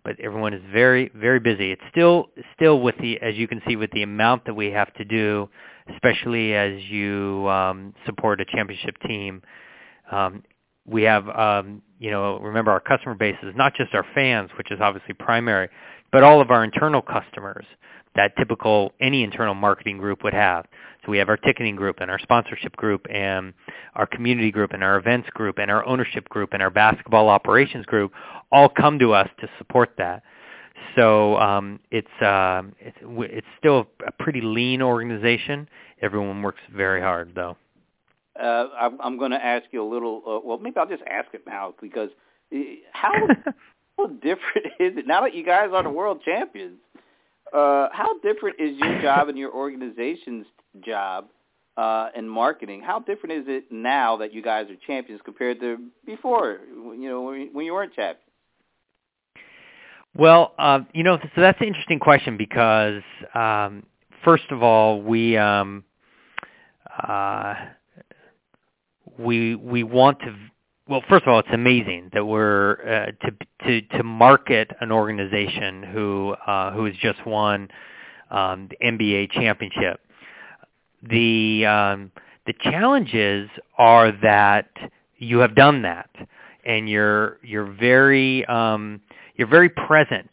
but 0.05 0.17
everyone 0.21 0.53
is 0.53 0.61
very 0.71 1.11
very 1.15 1.39
busy. 1.39 1.71
It's 1.71 1.81
still 1.91 2.29
still 2.55 2.79
with 2.79 2.95
the 2.99 3.19
as 3.21 3.35
you 3.35 3.47
can 3.47 3.61
see 3.67 3.75
with 3.75 3.91
the 3.91 4.03
amount 4.03 4.45
that 4.45 4.53
we 4.53 4.67
have 4.67 4.93
to 4.93 5.03
do, 5.03 5.49
especially 5.93 6.53
as 6.53 6.81
you 6.83 7.49
um, 7.49 7.93
support 8.05 8.39
a 8.39 8.45
championship 8.45 8.95
team. 9.05 9.41
Um, 10.11 10.43
we 10.85 11.03
have 11.03 11.27
um, 11.29 11.81
you 11.99 12.11
know 12.11 12.39
remember 12.39 12.71
our 12.71 12.79
customer 12.79 13.15
base 13.15 13.35
is 13.43 13.53
not 13.57 13.73
just 13.75 13.93
our 13.93 14.05
fans, 14.13 14.51
which 14.57 14.71
is 14.71 14.79
obviously 14.79 15.15
primary, 15.15 15.67
but 16.11 16.23
all 16.23 16.39
of 16.39 16.51
our 16.51 16.63
internal 16.63 17.01
customers 17.01 17.65
that 18.15 18.35
typical 18.37 18.93
any 18.99 19.23
internal 19.23 19.53
marketing 19.53 19.97
group 19.97 20.23
would 20.23 20.33
have. 20.33 20.65
So 21.05 21.11
we 21.11 21.17
have 21.19 21.29
our 21.29 21.37
ticketing 21.37 21.75
group 21.75 21.97
and 21.99 22.09
our 22.09 22.19
sponsorship 22.19 22.75
group 22.75 23.05
and 23.11 23.53
our 23.95 24.07
community 24.07 24.51
group 24.51 24.71
and 24.73 24.83
our 24.83 24.97
events 24.97 25.29
group 25.31 25.59
and 25.59 25.69
our 25.69 25.85
ownership 25.85 26.27
group 26.29 26.53
and 26.53 26.63
our 26.63 26.71
basketball 26.71 27.29
operations 27.29 27.85
group 27.85 28.11
all 28.51 28.69
come 28.69 28.97
to 28.99 29.13
us 29.13 29.29
to 29.39 29.49
support 29.57 29.93
that. 29.97 30.23
So 30.95 31.37
um, 31.37 31.79
it's, 31.91 32.07
uh, 32.21 32.63
it's 32.79 32.97
it's 33.01 33.47
still 33.59 33.87
a 34.05 34.11
pretty 34.11 34.41
lean 34.41 34.81
organization. 34.81 35.67
Everyone 36.01 36.41
works 36.41 36.61
very 36.73 37.01
hard, 37.01 37.33
though. 37.35 37.57
Uh, 38.39 38.67
I'm, 38.77 38.99
I'm 39.01 39.17
going 39.17 39.31
to 39.31 39.43
ask 39.43 39.65
you 39.71 39.83
a 39.83 39.89
little. 39.89 40.21
Uh, 40.27 40.39
well, 40.45 40.57
maybe 40.57 40.77
I'll 40.77 40.87
just 40.87 41.03
ask 41.09 41.27
it 41.33 41.43
now 41.47 41.73
because 41.81 42.09
uh, 42.53 42.57
how 42.91 43.13
how 43.97 44.07
different 44.07 44.67
is 44.79 44.97
it 44.97 45.07
now 45.07 45.21
that 45.21 45.33
you 45.33 45.45
guys 45.45 45.69
are 45.73 45.83
the 45.83 45.89
world 45.89 46.21
champions? 46.23 46.77
Uh, 47.55 47.87
how 47.93 48.19
different 48.19 48.59
is 48.59 48.77
your 48.77 49.01
job 49.01 49.29
and 49.29 49.37
your 49.37 49.53
organization's 49.53 50.45
job 50.85 51.27
uh, 51.77 52.09
in 52.13 52.27
marketing? 52.27 52.81
How 52.81 52.99
different 52.99 53.31
is 53.33 53.45
it 53.47 53.71
now 53.71 54.17
that 54.17 54.33
you 54.33 54.41
guys 54.41 54.65
are 54.69 54.75
champions 54.85 55.21
compared 55.23 55.61
to 55.61 55.77
before? 56.05 56.59
You 56.69 57.09
know, 57.09 57.21
when 57.21 57.65
you 57.65 57.73
weren't 57.73 57.93
champions. 57.93 58.19
Well, 60.17 60.53
uh, 60.57 60.79
you 60.93 61.03
know, 61.03 61.17
so 61.17 61.41
that's 61.41 61.59
an 61.61 61.67
interesting 61.67 61.99
question 61.99 62.35
because 62.35 63.03
um, 63.33 63.83
first 64.25 64.45
of 64.49 64.61
all, 64.61 65.01
we 65.01 65.37
um, 65.37 65.85
uh, 67.07 67.55
we 69.17 69.55
we 69.55 69.83
want 69.83 70.19
to 70.19 70.35
well, 70.87 71.03
first 71.09 71.23
of 71.23 71.29
all, 71.29 71.39
it's 71.39 71.47
amazing 71.51 72.11
that 72.13 72.25
we're 72.25 72.73
uh, 72.73 73.25
to 73.25 73.31
to 73.65 73.97
to 73.97 74.03
market 74.03 74.71
an 74.81 74.91
organization 74.91 75.81
who 75.81 76.35
uh, 76.45 76.71
who 76.73 76.85
has 76.85 76.93
just 77.01 77.25
won 77.25 77.69
um, 78.29 78.69
the 78.69 78.77
NBA 78.85 79.31
championship. 79.31 79.99
The 81.01 81.65
um, 81.65 82.11
the 82.45 82.53
challenges 82.61 83.49
are 83.77 84.11
that 84.21 84.69
you 85.17 85.39
have 85.39 85.55
done 85.55 85.81
that, 85.81 86.09
and 86.65 86.87
you're 86.87 87.39
you're 87.41 87.71
very 87.71 88.45
um, 88.45 89.01
you're 89.35 89.47
very 89.47 89.69
present 89.69 90.29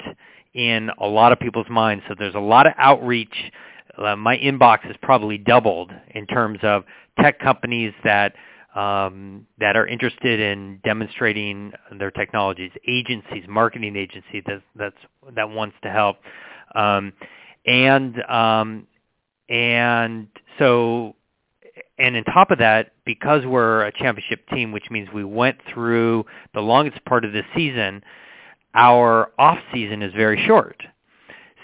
in 0.53 0.91
a 0.99 1.07
lot 1.07 1.33
of 1.33 1.41
people's 1.41 1.69
minds. 1.71 2.05
So 2.09 2.15
there's 2.19 2.35
a 2.35 2.41
lot 2.41 2.67
of 2.67 2.75
outreach. 2.77 3.53
Uh, 3.97 4.17
my 4.17 4.37
inbox 4.37 4.81
has 4.81 4.97
probably 5.03 5.39
doubled 5.39 5.93
in 6.15 6.27
terms 6.27 6.59
of 6.63 6.85
tech 7.19 7.39
companies 7.39 7.93
that 8.05 8.35
um, 8.75 9.47
that 9.59 9.77
are 9.77 9.87
interested 9.87 10.41
in 10.41 10.81
demonstrating 10.85 11.73
their 11.99 12.11
technologies, 12.11 12.71
agencies, 12.89 13.45
marketing 13.49 13.97
agency 13.97 14.43
that 14.47 14.63
that's 14.77 14.97
that 15.35 15.49
wants 15.49 15.77
to 15.83 15.91
help, 15.91 16.17
um, 16.75 17.13
and 17.67 18.23
um, 18.31 18.87
and 19.49 20.29
so 20.59 21.15
and 21.99 22.17
on 22.17 22.25
top 22.25 22.51
of 22.51 22.59
that, 22.59 22.93
because 23.05 23.45
we're 23.45 23.83
a 23.85 23.93
championship 23.93 24.49
team, 24.49 24.73
which 24.73 24.91
means 24.91 25.09
we 25.15 25.25
went 25.25 25.59
through 25.73 26.25
the 26.55 26.61
longest 26.61 27.05
part 27.05 27.25
of 27.25 27.33
the 27.33 27.43
season, 27.55 28.03
our 28.75 29.31
off 29.39 29.59
season 29.73 30.03
is 30.03 30.13
very 30.15 30.45
short. 30.47 30.83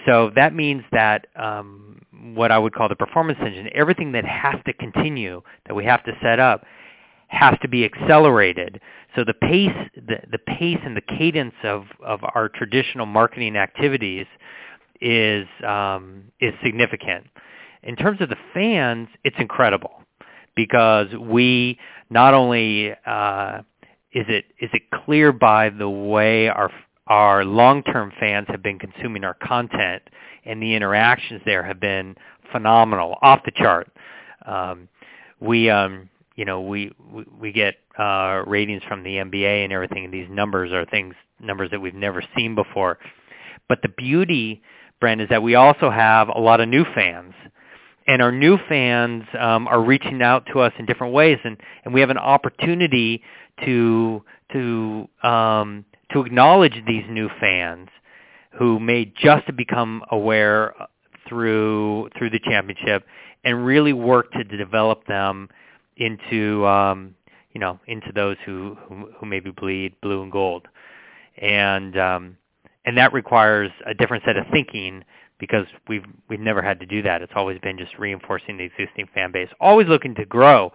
So 0.06 0.30
that 0.36 0.54
means 0.54 0.84
that 0.92 1.26
um, 1.36 2.00
what 2.34 2.50
I 2.50 2.58
would 2.58 2.74
call 2.74 2.88
the 2.88 2.96
performance 2.96 3.38
engine, 3.44 3.68
everything 3.74 4.12
that 4.12 4.24
has 4.24 4.56
to 4.66 4.72
continue, 4.74 5.42
that 5.66 5.74
we 5.74 5.84
have 5.84 6.04
to 6.04 6.12
set 6.22 6.38
up, 6.38 6.64
has 7.28 7.56
to 7.62 7.68
be 7.68 7.84
accelerated. 7.84 8.80
So 9.16 9.24
the 9.24 9.34
pace, 9.34 9.90
the, 9.94 10.18
the 10.30 10.38
pace 10.38 10.78
and 10.84 10.96
the 10.96 11.02
cadence 11.02 11.54
of, 11.62 11.84
of 12.04 12.20
our 12.34 12.48
traditional 12.48 13.06
marketing 13.06 13.56
activities 13.56 14.26
is 15.00 15.46
um, 15.66 16.24
is 16.40 16.52
significant. 16.64 17.26
In 17.82 17.96
terms 17.96 18.20
of 18.20 18.28
the 18.28 18.36
fans, 18.52 19.08
it's 19.24 19.36
incredible 19.38 20.02
because 20.56 21.06
we 21.20 21.78
not 22.10 22.34
only 22.34 22.92
uh, 23.06 23.60
is 24.12 24.26
it 24.28 24.46
is 24.60 24.70
it 24.72 24.82
clear 25.04 25.32
by 25.32 25.70
the 25.70 25.88
way 25.88 26.48
our 26.48 26.70
our 27.06 27.44
long-term 27.44 28.12
fans 28.20 28.46
have 28.48 28.62
been 28.62 28.78
consuming 28.78 29.24
our 29.24 29.34
content 29.34 30.02
and 30.44 30.62
the 30.62 30.74
interactions 30.74 31.40
there 31.46 31.62
have 31.62 31.80
been 31.80 32.14
phenomenal, 32.52 33.16
off 33.22 33.40
the 33.44 33.52
chart. 33.54 33.88
Um, 34.44 34.88
we 35.40 35.70
um, 35.70 36.08
you 36.38 36.44
know, 36.44 36.60
we 36.60 36.92
we, 37.12 37.24
we 37.40 37.52
get 37.52 37.74
uh, 37.98 38.44
ratings 38.46 38.82
from 38.86 39.02
the 39.02 39.16
NBA 39.16 39.64
and 39.64 39.72
everything, 39.72 40.04
and 40.04 40.14
these 40.14 40.28
numbers 40.30 40.72
are 40.72 40.86
things 40.86 41.16
numbers 41.40 41.68
that 41.72 41.80
we've 41.80 41.96
never 41.96 42.22
seen 42.36 42.54
before. 42.54 42.96
But 43.68 43.82
the 43.82 43.88
beauty, 43.88 44.62
Brent, 45.00 45.20
is 45.20 45.28
that 45.30 45.42
we 45.42 45.56
also 45.56 45.90
have 45.90 46.28
a 46.28 46.38
lot 46.38 46.60
of 46.60 46.68
new 46.68 46.84
fans, 46.94 47.34
and 48.06 48.22
our 48.22 48.30
new 48.30 48.56
fans 48.68 49.24
um, 49.36 49.66
are 49.66 49.82
reaching 49.82 50.22
out 50.22 50.46
to 50.52 50.60
us 50.60 50.72
in 50.78 50.86
different 50.86 51.12
ways, 51.12 51.38
and 51.42 51.56
and 51.84 51.92
we 51.92 52.00
have 52.00 52.10
an 52.10 52.18
opportunity 52.18 53.20
to 53.64 54.22
to 54.52 55.08
um, 55.24 55.84
to 56.12 56.20
acknowledge 56.20 56.80
these 56.86 57.04
new 57.10 57.28
fans 57.40 57.88
who 58.56 58.78
may 58.78 59.06
just 59.06 59.44
have 59.46 59.56
become 59.56 60.04
aware 60.12 60.72
through 61.28 62.10
through 62.16 62.30
the 62.30 62.38
championship 62.44 63.04
and 63.42 63.66
really 63.66 63.92
work 63.92 64.30
to 64.30 64.44
develop 64.44 65.04
them 65.08 65.48
into 65.98 66.66
um, 66.66 67.14
you 67.52 67.60
know 67.60 67.78
into 67.86 68.12
those 68.12 68.36
who, 68.44 68.76
who 68.88 69.10
who 69.18 69.26
maybe 69.26 69.50
bleed 69.50 70.00
blue 70.00 70.22
and 70.22 70.32
gold, 70.32 70.66
and 71.36 71.98
um, 71.98 72.36
and 72.84 72.96
that 72.96 73.12
requires 73.12 73.70
a 73.86 73.94
different 73.94 74.24
set 74.24 74.36
of 74.36 74.46
thinking 74.50 75.04
because 75.38 75.66
we've 75.88 76.04
we've 76.28 76.40
never 76.40 76.62
had 76.62 76.80
to 76.80 76.86
do 76.86 77.02
that. 77.02 77.22
It's 77.22 77.32
always 77.36 77.58
been 77.60 77.78
just 77.78 77.98
reinforcing 77.98 78.56
the 78.56 78.64
existing 78.64 79.08
fan 79.14 79.32
base, 79.32 79.48
always 79.60 79.88
looking 79.88 80.14
to 80.16 80.24
grow. 80.24 80.72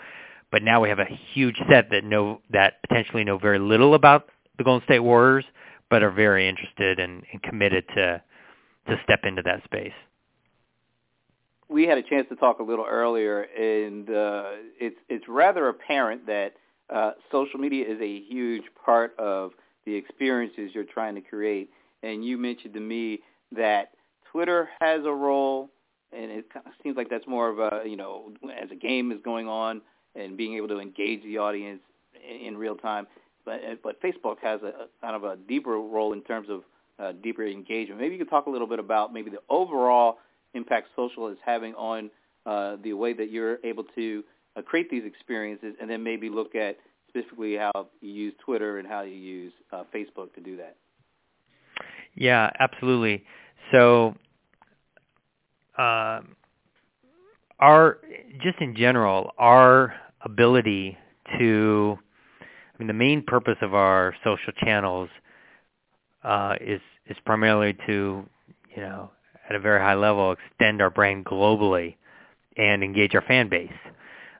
But 0.51 0.61
now 0.61 0.81
we 0.81 0.89
have 0.89 0.99
a 0.99 1.19
huge 1.33 1.57
set 1.67 1.89
that 1.89 2.03
know 2.03 2.41
that 2.51 2.81
potentially 2.87 3.23
know 3.23 3.39
very 3.39 3.57
little 3.57 3.95
about 3.95 4.29
the 4.57 4.63
Golden 4.63 4.85
State 4.85 4.99
Warriors, 4.99 5.45
but 5.89 6.03
are 6.03 6.11
very 6.11 6.47
interested 6.47 6.99
and, 6.99 7.23
and 7.31 7.41
committed 7.41 7.85
to 7.95 8.21
to 8.87 8.99
step 9.03 9.21
into 9.23 9.41
that 9.43 9.63
space 9.63 9.93
we 11.73 11.85
had 11.87 11.97
a 11.97 12.03
chance 12.03 12.27
to 12.29 12.35
talk 12.35 12.59
a 12.59 12.63
little 12.63 12.85
earlier, 12.87 13.41
and 13.41 14.09
uh, 14.09 14.43
it's 14.79 14.95
it's 15.09 15.25
rather 15.27 15.69
apparent 15.69 16.25
that 16.27 16.53
uh, 16.93 17.11
social 17.31 17.59
media 17.59 17.85
is 17.87 17.99
a 17.99 18.21
huge 18.21 18.63
part 18.85 19.17
of 19.17 19.51
the 19.85 19.95
experiences 19.95 20.71
you're 20.73 20.83
trying 20.83 21.15
to 21.15 21.21
create. 21.21 21.69
And 22.03 22.23
you 22.23 22.37
mentioned 22.37 22.73
to 22.75 22.79
me 22.79 23.21
that 23.55 23.91
Twitter 24.31 24.69
has 24.79 25.01
a 25.05 25.11
role, 25.11 25.69
and 26.11 26.31
it 26.31 26.53
kind 26.53 26.65
of 26.67 26.73
seems 26.83 26.95
like 26.95 27.09
that's 27.09 27.27
more 27.27 27.49
of 27.49 27.59
a 27.59 27.87
you 27.89 27.97
know 27.97 28.31
as 28.61 28.69
a 28.71 28.75
game 28.75 29.11
is 29.11 29.17
going 29.25 29.47
on 29.47 29.81
and 30.15 30.37
being 30.37 30.55
able 30.55 30.67
to 30.67 30.79
engage 30.79 31.23
the 31.23 31.39
audience. 31.39 31.81
in 32.23 32.57
real 32.57 32.75
time. 32.75 33.07
But 33.45 33.61
but 33.83 34.01
Facebook 34.01 34.37
has 34.41 34.61
a, 34.61 34.67
a 34.67 34.87
kind 35.01 35.15
of 35.15 35.23
a 35.23 35.35
deeper 35.35 35.71
role 35.71 36.13
in 36.13 36.21
terms 36.21 36.49
of 36.49 36.61
uh, 36.99 37.13
deeper 37.23 37.45
engagement. 37.45 37.99
Maybe 37.99 38.15
you 38.15 38.23
could 38.23 38.29
talk 38.29 38.45
a 38.45 38.49
little 38.49 38.67
bit 38.67 38.79
about 38.79 39.11
maybe 39.11 39.29
the 39.29 39.41
overall 39.49 40.19
impact 40.53 40.87
social 40.95 41.27
is 41.27 41.37
having 41.45 41.73
on 41.75 42.09
uh, 42.45 42.77
the 42.83 42.93
way 42.93 43.13
that 43.13 43.31
you're 43.31 43.57
able 43.63 43.83
to 43.95 44.23
uh, 44.55 44.61
create 44.61 44.89
these 44.89 45.03
experiences, 45.05 45.75
and 45.81 45.89
then 45.89 46.03
maybe 46.03 46.29
look 46.29 46.55
at 46.55 46.77
specifically 47.09 47.55
how 47.55 47.87
you 48.01 48.11
use 48.11 48.33
Twitter 48.43 48.79
and 48.79 48.87
how 48.87 49.01
you 49.01 49.15
use 49.15 49.53
uh, 49.71 49.83
Facebook 49.93 50.33
to 50.35 50.41
do 50.41 50.57
that. 50.57 50.75
Yeah, 52.15 52.49
absolutely. 52.59 53.23
So, 53.71 54.15
uh, 55.77 56.21
our 57.59 57.99
just 58.43 58.59
in 58.59 58.75
general, 58.75 59.31
our 59.37 59.95
ability 60.21 60.97
to, 61.39 61.97
I 62.41 62.77
mean, 62.77 62.87
the 62.87 62.93
main 62.93 63.23
purpose 63.23 63.57
of 63.61 63.73
our 63.73 64.15
social 64.23 64.53
channels 64.63 65.09
uh, 66.23 66.55
is 66.61 66.81
is 67.07 67.17
primarily 67.25 67.75
to, 67.87 68.25
you 68.75 68.81
know, 68.81 69.11
at 69.53 69.59
a 69.59 69.61
very 69.61 69.79
high 69.79 69.95
level, 69.95 70.31
extend 70.33 70.81
our 70.81 70.89
brand 70.89 71.25
globally 71.25 71.95
and 72.57 72.83
engage 72.83 73.15
our 73.15 73.21
fan 73.21 73.49
base. 73.49 73.71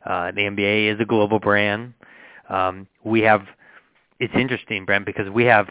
Uh, 0.05 0.31
the 0.31 0.41
NBA 0.41 0.93
is 0.93 0.99
a 0.99 1.05
global 1.05 1.39
brand. 1.39 1.93
Um, 2.49 2.87
we 3.03 3.21
have, 3.21 3.45
it's 4.19 4.33
interesting, 4.35 4.85
Brent, 4.85 5.05
because 5.05 5.29
we 5.29 5.45
have 5.45 5.69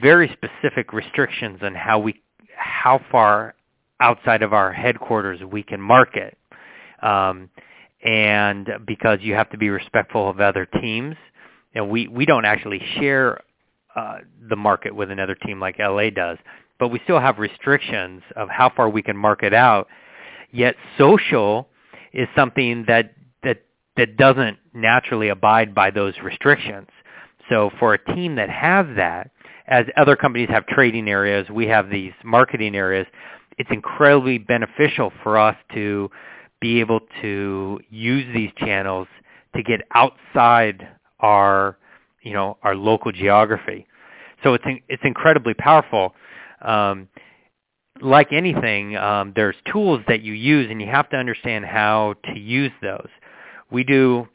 very 0.00 0.28
specific 0.32 0.92
restrictions 0.92 1.60
on 1.62 1.74
how 1.74 1.98
we, 1.98 2.20
how 2.56 3.00
far 3.10 3.54
outside 4.00 4.42
of 4.42 4.52
our 4.52 4.72
headquarters 4.72 5.40
we 5.44 5.62
can 5.62 5.80
market. 5.80 6.36
Um, 7.02 7.50
and 8.02 8.68
because 8.86 9.18
you 9.20 9.34
have 9.34 9.50
to 9.50 9.58
be 9.58 9.68
respectful 9.68 10.28
of 10.28 10.40
other 10.40 10.66
teams, 10.66 11.16
and 11.74 11.90
we, 11.90 12.08
we 12.08 12.24
don't 12.24 12.44
actually 12.44 12.80
share 12.98 13.40
uh, 13.94 14.18
the 14.48 14.56
market 14.56 14.94
with 14.94 15.10
another 15.10 15.34
team 15.34 15.60
like 15.60 15.76
LA 15.78 16.10
does, 16.10 16.38
but 16.80 16.88
we 16.88 16.98
still 17.04 17.20
have 17.20 17.38
restrictions 17.38 18.22
of 18.34 18.48
how 18.48 18.72
far 18.74 18.88
we 18.88 19.02
can 19.02 19.16
market 19.16 19.54
out. 19.54 19.86
Yet 20.50 20.74
social 20.98 21.68
is 22.12 22.26
something 22.34 22.84
that 22.88 23.14
that 23.44 23.62
that 23.96 24.16
doesn't 24.16 24.58
naturally 24.74 25.28
abide 25.28 25.74
by 25.74 25.90
those 25.90 26.14
restrictions. 26.24 26.88
So 27.48 27.70
for 27.78 27.94
a 27.94 28.14
team 28.14 28.36
that 28.36 28.48
has 28.48 28.86
that, 28.96 29.30
as 29.68 29.86
other 29.96 30.16
companies 30.16 30.48
have 30.48 30.66
trading 30.66 31.08
areas, 31.08 31.48
we 31.50 31.66
have 31.66 31.90
these 31.90 32.12
marketing 32.24 32.74
areas. 32.74 33.06
It's 33.58 33.70
incredibly 33.70 34.38
beneficial 34.38 35.12
for 35.22 35.38
us 35.38 35.56
to 35.74 36.10
be 36.60 36.80
able 36.80 37.00
to 37.20 37.78
use 37.90 38.24
these 38.34 38.50
channels 38.56 39.06
to 39.54 39.62
get 39.62 39.80
outside 39.94 40.88
our, 41.20 41.76
you 42.22 42.32
know, 42.32 42.56
our 42.62 42.74
local 42.74 43.12
geography. 43.12 43.86
So 44.42 44.54
it's 44.54 44.64
it's 44.88 45.02
incredibly 45.04 45.54
powerful. 45.54 46.14
Um, 46.62 47.08
like 48.00 48.32
anything, 48.32 48.96
um, 48.96 49.32
there's 49.36 49.56
tools 49.70 50.00
that 50.08 50.22
you 50.22 50.32
use, 50.32 50.70
and 50.70 50.80
you 50.80 50.86
have 50.88 51.10
to 51.10 51.16
understand 51.16 51.64
how 51.64 52.14
to 52.24 52.38
use 52.38 52.72
those. 52.82 53.08
We 53.70 53.84
do 53.84 54.28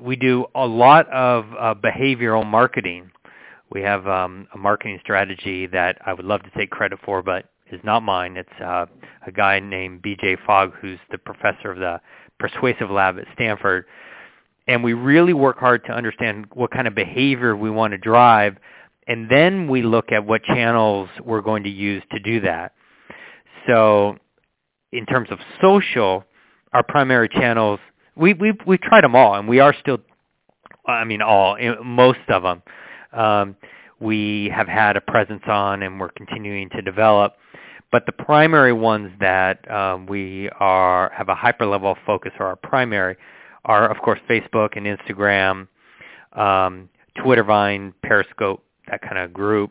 we 0.00 0.16
do 0.16 0.46
a 0.54 0.66
lot 0.66 1.08
of 1.10 1.44
uh, 1.58 1.74
behavioral 1.74 2.46
marketing. 2.46 3.10
We 3.70 3.82
have 3.82 4.06
um, 4.08 4.48
a 4.54 4.58
marketing 4.58 4.98
strategy 5.02 5.66
that 5.66 5.98
I 6.04 6.14
would 6.14 6.24
love 6.24 6.42
to 6.42 6.50
take 6.56 6.70
credit 6.70 6.98
for, 7.04 7.22
but 7.22 7.50
is 7.70 7.80
not 7.84 8.02
mine. 8.02 8.36
It's 8.36 8.60
uh, 8.64 8.86
a 9.26 9.32
guy 9.32 9.60
named 9.60 10.02
B.J. 10.02 10.38
Fogg, 10.46 10.72
who's 10.80 10.98
the 11.10 11.18
professor 11.18 11.70
of 11.70 11.78
the 11.78 12.00
Persuasive 12.38 12.90
Lab 12.90 13.18
at 13.18 13.26
Stanford. 13.34 13.84
And 14.66 14.82
we 14.82 14.92
really 14.92 15.34
work 15.34 15.58
hard 15.58 15.84
to 15.84 15.92
understand 15.92 16.46
what 16.54 16.70
kind 16.70 16.88
of 16.88 16.94
behavior 16.94 17.56
we 17.56 17.70
want 17.70 17.92
to 17.92 17.98
drive 17.98 18.56
and 19.10 19.28
then 19.28 19.66
we 19.66 19.82
look 19.82 20.12
at 20.12 20.24
what 20.24 20.40
channels 20.44 21.08
we're 21.24 21.40
going 21.40 21.64
to 21.64 21.68
use 21.68 22.00
to 22.12 22.20
do 22.20 22.40
that. 22.42 22.74
So 23.66 24.16
in 24.92 25.04
terms 25.04 25.30
of 25.32 25.40
social, 25.60 26.24
our 26.72 26.84
primary 26.84 27.28
channels, 27.28 27.80
we, 28.14 28.34
we've, 28.34 28.54
we've 28.68 28.80
tried 28.80 29.02
them 29.02 29.16
all, 29.16 29.34
and 29.34 29.48
we 29.48 29.58
are 29.58 29.74
still, 29.80 29.98
I 30.86 31.02
mean 31.02 31.22
all, 31.22 31.56
most 31.84 32.20
of 32.28 32.44
them. 32.44 32.62
Um, 33.12 33.56
we 33.98 34.48
have 34.54 34.68
had 34.68 34.96
a 34.96 35.00
presence 35.00 35.42
on 35.48 35.82
and 35.82 35.98
we're 35.98 36.10
continuing 36.10 36.70
to 36.70 36.80
develop. 36.80 37.34
But 37.90 38.06
the 38.06 38.12
primary 38.12 38.72
ones 38.72 39.10
that 39.18 39.68
um, 39.68 40.06
we 40.06 40.48
are 40.60 41.10
have 41.16 41.28
a 41.28 41.34
hyper 41.34 41.66
level 41.66 41.96
focus 42.06 42.30
or 42.38 42.46
our 42.46 42.54
primary 42.54 43.16
are, 43.64 43.90
of 43.90 44.00
course, 44.04 44.20
Facebook 44.30 44.76
and 44.76 44.86
Instagram, 44.86 45.66
um, 46.32 46.88
Twitter, 47.20 47.42
Vine, 47.42 47.92
Periscope, 48.04 48.62
that 48.90 49.02
kind 49.02 49.18
of 49.18 49.32
group, 49.32 49.70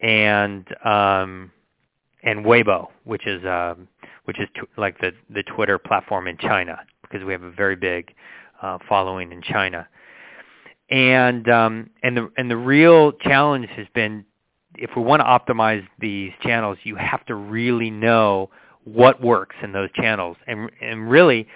and 0.00 0.66
um, 0.84 1.50
and 2.22 2.44
Weibo, 2.44 2.88
which 3.04 3.26
is 3.26 3.44
um, 3.44 3.88
which 4.24 4.38
is 4.38 4.48
t- 4.54 4.62
like 4.76 4.98
the 5.00 5.12
the 5.30 5.42
Twitter 5.44 5.78
platform 5.78 6.26
in 6.26 6.36
China, 6.38 6.80
because 7.02 7.24
we 7.24 7.32
have 7.32 7.42
a 7.42 7.50
very 7.50 7.76
big 7.76 8.14
uh, 8.62 8.78
following 8.88 9.32
in 9.32 9.42
China. 9.42 9.86
And 10.90 11.48
um, 11.48 11.90
and 12.02 12.16
the 12.16 12.30
and 12.36 12.50
the 12.50 12.56
real 12.56 13.12
challenge 13.12 13.68
has 13.76 13.86
been 13.94 14.24
if 14.76 14.90
we 14.96 15.02
want 15.02 15.20
to 15.20 15.24
optimize 15.24 15.86
these 15.98 16.32
channels, 16.42 16.78
you 16.82 16.96
have 16.96 17.24
to 17.26 17.34
really 17.34 17.90
know 17.90 18.50
what 18.84 19.22
works 19.22 19.56
in 19.62 19.72
those 19.72 19.90
channels, 19.92 20.36
and 20.46 20.70
and 20.80 21.08
really, 21.08 21.46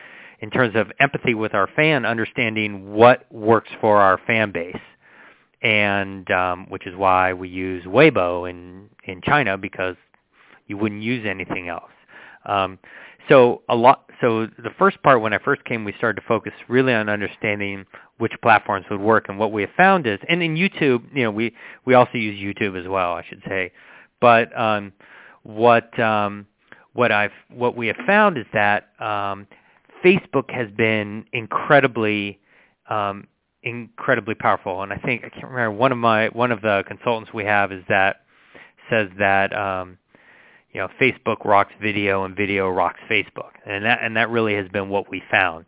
in 0.41 0.51
terms 0.51 0.77
of 0.77 0.93
empathy 1.01 1.35
with 1.35 1.55
our 1.55 1.69
fan, 1.75 2.05
understanding 2.05 2.93
what 2.93 3.31
works 3.33 3.71
for 3.81 4.01
our 4.01 4.21
fan 4.27 4.53
base 4.53 4.77
and 5.65 6.31
um, 6.31 6.67
which 6.69 6.87
is 6.87 6.95
why 6.95 7.33
we 7.33 7.49
use 7.49 7.85
Weibo 7.85 8.49
in 8.49 8.89
in 9.05 9.21
China 9.23 9.59
because 9.59 9.97
you 10.67 10.77
wouldn't 10.77 11.03
use 11.03 11.27
anything 11.27 11.69
else. 11.69 11.91
Um, 12.47 12.79
so 13.29 13.63
a 13.69 13.75
lot. 13.75 14.11
So 14.21 14.47
the 14.47 14.71
first 14.79 15.03
part, 15.03 15.21
when 15.23 15.33
I 15.33 15.39
first 15.39 15.65
came, 15.65 15.85
we 15.85 15.95
started 15.95 16.21
to 16.21 16.27
focus 16.29 16.53
really 16.69 16.93
on 16.93 17.09
understanding 17.09 17.87
which 18.19 18.33
platforms 18.43 18.87
would 18.91 19.01
work. 19.01 19.27
And 19.29 19.39
what 19.39 19.51
we 19.51 19.63
have 19.63 19.71
found 19.77 20.07
is, 20.07 20.19
and 20.29 20.43
in 20.43 20.55
YouTube, 20.55 21.03
you 21.15 21.25
know, 21.25 21.31
we 21.31 21.55
we 21.87 21.95
also 21.95 22.19
use 22.19 22.39
YouTube 22.39 22.81
as 22.81 22.87
well, 22.87 23.15
I 23.15 23.25
should 23.27 23.43
say. 23.49 23.73
But 24.21 24.57
um, 24.59 24.93
what 25.43 25.99
um, 25.99 26.47
what 26.93 27.11
I've 27.11 27.33
what 27.49 27.75
we 27.75 27.87
have 27.87 27.97
found 28.07 28.37
is 28.37 28.47
that 28.53 28.89
um, 29.01 29.47
Facebook 30.05 30.51
has 30.51 30.71
been 30.77 31.25
incredibly 31.33 32.39
um, 32.91 33.27
incredibly 33.65 34.35
powerful. 34.35 34.83
And 34.83 34.93
I 34.93 34.99
think 34.99 35.25
I 35.25 35.31
can't 35.31 35.51
remember 35.51 35.73
one 35.73 35.91
of 35.91 35.99
my 35.99 36.29
one 36.29 36.53
of 36.53 36.61
the 36.61 36.85
consultants 36.87 37.33
we 37.33 37.45
have 37.45 37.73
is 37.73 37.83
that 37.89 38.21
says 38.91 39.09
that 39.19 39.57
um, 39.57 39.99
you 40.73 40.81
know 40.81 40.89
Facebook 41.01 41.45
rocks 41.45 41.73
video 41.83 42.25
and 42.25 42.37
video 42.37 42.69
rocks 42.69 43.01
Facebook, 43.11 43.51
and 43.67 43.85
that 43.85 43.99
and 44.03 44.17
that 44.17 44.31
really 44.31 44.55
has 44.55 44.69
been 44.69 44.89
what 44.89 45.11
we 45.11 45.23
found. 45.31 45.65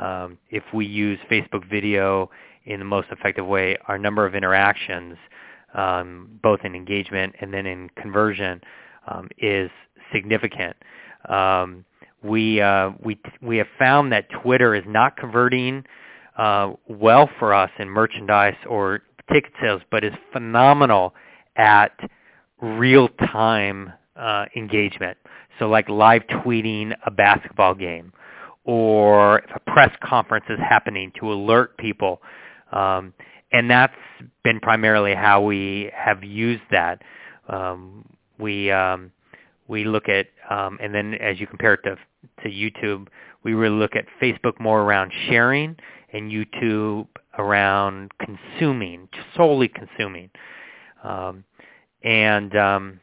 Um, 0.00 0.38
if 0.50 0.62
we 0.72 0.86
use 0.86 1.18
Facebook 1.30 1.68
video 1.68 2.30
in 2.64 2.78
the 2.78 2.84
most 2.84 3.08
effective 3.10 3.46
way, 3.46 3.76
our 3.86 3.98
number 3.98 4.26
of 4.26 4.34
interactions, 4.34 5.16
um, 5.74 6.40
both 6.42 6.60
in 6.64 6.74
engagement 6.74 7.34
and 7.40 7.52
then 7.52 7.66
in 7.66 7.90
conversion, 7.90 8.60
um, 9.06 9.28
is 9.38 9.70
significant. 10.12 10.76
Um, 11.28 11.84
we 12.22 12.60
uh, 12.60 12.92
we 13.02 13.18
we 13.42 13.58
have 13.58 13.66
found 13.78 14.12
that 14.12 14.28
Twitter 14.42 14.74
is 14.74 14.84
not 14.86 15.16
converting 15.16 15.84
uh, 16.36 16.72
well 16.88 17.28
for 17.38 17.54
us 17.54 17.70
in 17.78 17.88
merchandise 17.88 18.56
or 18.68 19.02
ticket 19.32 19.52
sales, 19.60 19.82
but 19.90 20.04
is 20.04 20.12
phenomenal 20.32 21.14
at 21.56 21.92
real-time 22.60 23.92
uh, 24.16 24.46
engagement. 24.56 25.16
So 25.58 25.68
like 25.68 25.88
live 25.88 26.22
tweeting 26.22 26.94
a 27.06 27.10
basketball 27.10 27.74
game 27.74 28.12
or 28.64 29.40
if 29.40 29.50
a 29.54 29.60
press 29.70 29.94
conference 30.02 30.46
is 30.48 30.58
happening 30.58 31.12
to 31.20 31.32
alert 31.32 31.76
people. 31.76 32.20
Um, 32.72 33.12
and 33.52 33.70
that's 33.70 33.94
been 34.42 34.58
primarily 34.58 35.14
how 35.14 35.42
we 35.42 35.90
have 35.94 36.24
used 36.24 36.62
that. 36.70 37.02
Um, 37.48 38.04
we 38.38 38.70
um, 38.70 39.12
we 39.68 39.84
look 39.84 40.08
at, 40.08 40.26
um, 40.50 40.78
and 40.82 40.94
then 40.94 41.14
as 41.14 41.38
you 41.38 41.46
compare 41.46 41.74
it 41.74 41.80
to 41.84 41.96
to 42.42 42.48
YouTube, 42.48 43.08
we 43.44 43.54
really 43.54 43.76
look 43.76 43.94
at 43.94 44.06
Facebook 44.20 44.58
more 44.58 44.82
around 44.82 45.12
sharing 45.28 45.76
and 46.14 46.30
YouTube 46.30 47.08
around 47.38 48.12
consuming, 48.18 49.08
solely 49.36 49.68
consuming. 49.68 50.30
Um, 51.02 51.44
and 52.02 52.56
um, 52.56 53.00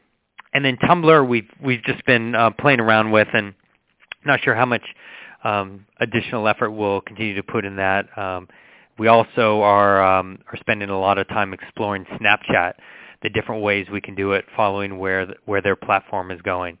and 0.54 0.64
then 0.64 0.76
Tumblr 0.78 1.28
we've 1.28 1.48
we've 1.62 1.82
just 1.84 2.04
been 2.06 2.34
uh, 2.34 2.50
playing 2.50 2.80
around 2.80 3.12
with, 3.12 3.28
and 3.32 3.54
not 4.24 4.40
sure 4.40 4.54
how 4.54 4.66
much 4.66 4.82
um, 5.44 5.86
additional 6.00 6.48
effort 6.48 6.70
we'll 6.70 7.02
continue 7.02 7.34
to 7.34 7.42
put 7.42 7.64
in 7.64 7.76
that. 7.76 8.06
Um, 8.16 8.48
we 8.98 9.08
also 9.08 9.60
are 9.60 10.02
um, 10.02 10.38
are 10.50 10.58
spending 10.58 10.88
a 10.88 10.98
lot 10.98 11.18
of 11.18 11.28
time 11.28 11.52
exploring 11.52 12.06
Snapchat, 12.18 12.74
the 13.22 13.28
different 13.28 13.62
ways 13.62 13.86
we 13.92 14.00
can 14.00 14.14
do 14.14 14.32
it, 14.32 14.46
following 14.56 14.98
where 14.98 15.26
where 15.44 15.60
their 15.60 15.76
platform 15.76 16.30
is 16.30 16.40
going. 16.42 16.78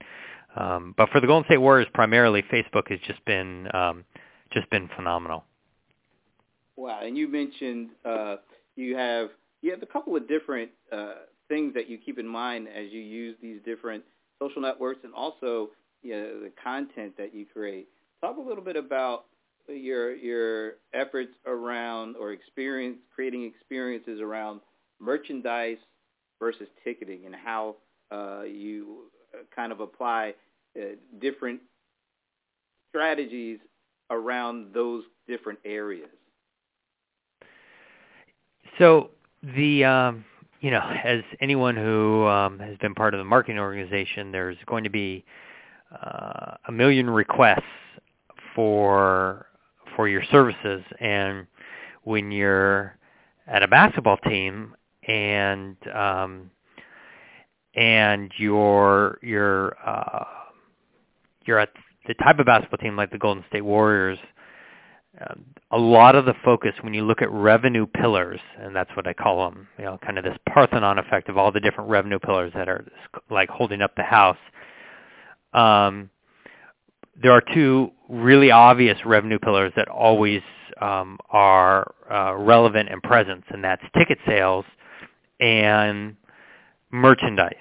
Um, 0.56 0.94
but 0.96 1.08
for 1.10 1.20
the 1.20 1.26
Golden 1.26 1.46
State 1.46 1.58
Warriors, 1.58 1.88
primarily 1.92 2.42
Facebook 2.42 2.88
has 2.88 3.00
just 3.06 3.22
been 3.26 3.68
just 4.52 4.70
been 4.70 4.88
phenomenal. 4.96 5.44
Wow, 6.82 6.98
and 7.04 7.16
you 7.16 7.28
mentioned 7.28 7.90
uh, 8.04 8.36
you 8.74 8.96
have 8.96 9.28
you 9.60 9.70
have 9.70 9.84
a 9.84 9.86
couple 9.86 10.16
of 10.16 10.26
different 10.26 10.68
uh, 10.90 11.14
things 11.48 11.74
that 11.74 11.88
you 11.88 11.96
keep 11.96 12.18
in 12.18 12.26
mind 12.26 12.66
as 12.66 12.90
you 12.90 13.00
use 13.00 13.36
these 13.40 13.60
different 13.64 14.02
social 14.42 14.60
networks 14.60 14.98
and 15.04 15.14
also 15.14 15.70
you 16.02 16.12
know, 16.12 16.40
the 16.40 16.50
content 16.60 17.16
that 17.16 17.32
you 17.32 17.46
create. 17.46 17.86
Talk 18.20 18.36
a 18.36 18.40
little 18.40 18.64
bit 18.64 18.74
about 18.74 19.26
your 19.68 20.16
your 20.16 20.72
efforts 20.92 21.30
around 21.46 22.16
or 22.16 22.32
experience 22.32 22.98
creating 23.14 23.44
experiences 23.44 24.20
around 24.20 24.60
merchandise 25.00 25.78
versus 26.40 26.66
ticketing 26.82 27.26
and 27.26 27.34
how 27.36 27.76
uh, 28.10 28.42
you 28.42 29.04
uh, 29.32 29.44
kind 29.54 29.70
of 29.70 29.78
apply 29.78 30.34
uh, 30.76 30.96
different 31.20 31.60
strategies 32.88 33.60
around 34.10 34.74
those 34.74 35.04
different 35.28 35.60
areas. 35.64 36.08
So 38.78 39.10
the 39.42 39.84
um, 39.84 40.24
you 40.60 40.70
know, 40.70 40.80
as 41.04 41.22
anyone 41.40 41.76
who 41.76 42.26
um, 42.26 42.58
has 42.60 42.76
been 42.78 42.94
part 42.94 43.14
of 43.14 43.18
the 43.18 43.24
marketing 43.24 43.58
organization, 43.58 44.32
there's 44.32 44.56
going 44.66 44.84
to 44.84 44.90
be 44.90 45.24
uh, 45.92 46.54
a 46.68 46.72
million 46.72 47.10
requests 47.10 47.62
for 48.54 49.46
for 49.96 50.08
your 50.08 50.22
services, 50.30 50.82
and 51.00 51.46
when 52.04 52.30
you're 52.30 52.96
at 53.46 53.62
a 53.62 53.68
basketball 53.68 54.16
team 54.18 54.74
and 55.08 55.76
um, 55.94 56.50
and 57.74 58.30
you're 58.38 59.18
you're 59.22 59.76
uh, 59.84 60.24
you're 61.44 61.58
at 61.58 61.70
the 62.06 62.14
type 62.14 62.38
of 62.38 62.46
basketball 62.46 62.78
team 62.78 62.96
like 62.96 63.10
the 63.10 63.18
Golden 63.18 63.44
State 63.48 63.62
Warriors, 63.62 64.18
um, 65.20 65.44
a 65.70 65.78
lot 65.78 66.16
of 66.16 66.24
the 66.24 66.34
focus 66.44 66.72
when 66.80 66.94
you 66.94 67.04
look 67.04 67.20
at 67.20 67.30
revenue 67.30 67.86
pillars, 67.86 68.40
and 68.58 68.74
that's 68.74 68.90
what 68.96 69.06
I 69.06 69.12
call 69.12 69.50
them, 69.50 69.68
you 69.78 69.84
know, 69.84 69.98
kind 70.04 70.16
of 70.16 70.24
this 70.24 70.36
Parthenon 70.48 70.98
effect 70.98 71.28
of 71.28 71.36
all 71.36 71.52
the 71.52 71.60
different 71.60 71.90
revenue 71.90 72.18
pillars 72.18 72.52
that 72.54 72.68
are 72.68 72.84
like 73.30 73.50
holding 73.50 73.82
up 73.82 73.94
the 73.94 74.02
house. 74.02 74.38
Um, 75.52 76.08
there 77.20 77.32
are 77.32 77.42
two 77.54 77.90
really 78.08 78.50
obvious 78.50 78.98
revenue 79.04 79.38
pillars 79.38 79.72
that 79.76 79.88
always 79.88 80.40
um, 80.80 81.18
are 81.30 81.94
uh, 82.10 82.34
relevant 82.36 82.88
and 82.88 83.02
present, 83.02 83.44
and 83.50 83.62
that's 83.62 83.82
ticket 83.96 84.18
sales 84.26 84.64
and 85.40 86.16
merchandise. 86.90 87.54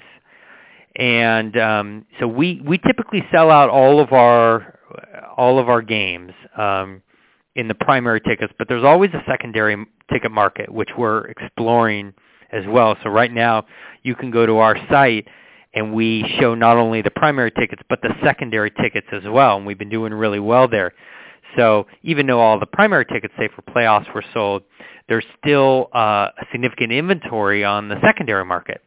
And 0.96 1.58
um, 1.58 2.06
so 2.20 2.28
we 2.28 2.62
we 2.66 2.78
typically 2.78 3.24
sell 3.32 3.50
out 3.50 3.70
all 3.70 4.00
of 4.00 4.14
our 4.14 4.80
all 5.38 5.60
of 5.60 5.70
our 5.70 5.82
games. 5.82 6.32
Um, 6.58 7.02
in 7.56 7.68
the 7.68 7.76
primary 7.76 8.22
tickets, 8.22 8.54
but 8.58 8.68
there's 8.68 8.84
always 8.84 9.12
a 9.14 9.24
secondary 9.28 9.86
ticket 10.12 10.32
market, 10.32 10.72
which 10.72 10.90
we're 10.98 11.26
exploring 11.26 12.14
as 12.52 12.64
well. 12.68 12.96
So 13.04 13.10
right 13.10 13.32
now, 13.32 13.66
you 14.04 14.16
can 14.16 14.32
go 14.32 14.46
to 14.46 14.58
our 14.58 14.78
site 14.90 15.28
and 15.74 15.94
we 15.94 16.26
show 16.40 16.54
not 16.54 16.78
only 16.78 17.02
the 17.02 17.12
primary 17.12 17.52
tickets, 17.52 17.82
but 17.90 18.02
the 18.02 18.14
secondary 18.24 18.72
tickets 18.72 19.08
as 19.12 19.24
well, 19.26 19.58
and 19.58 19.66
we've 19.66 19.78
been 19.78 19.90
doing 19.90 20.14
really 20.14 20.40
well 20.40 20.68
there. 20.68 20.94
So 21.58 21.88
even 22.04 22.28
though 22.28 22.40
all 22.40 22.60
the 22.60 22.66
primary 22.66 23.06
tickets, 23.06 23.34
say 23.38 23.50
for 23.54 23.62
playoffs, 23.62 24.14
were 24.14 24.24
sold, 24.34 24.64
there's 25.08 25.26
still 25.40 25.90
uh, 25.94 26.30
a 26.40 26.46
significant 26.52 26.92
inventory 26.92 27.64
on 27.64 27.90
the 27.90 27.96
secondary 28.02 28.46
market. 28.46 28.82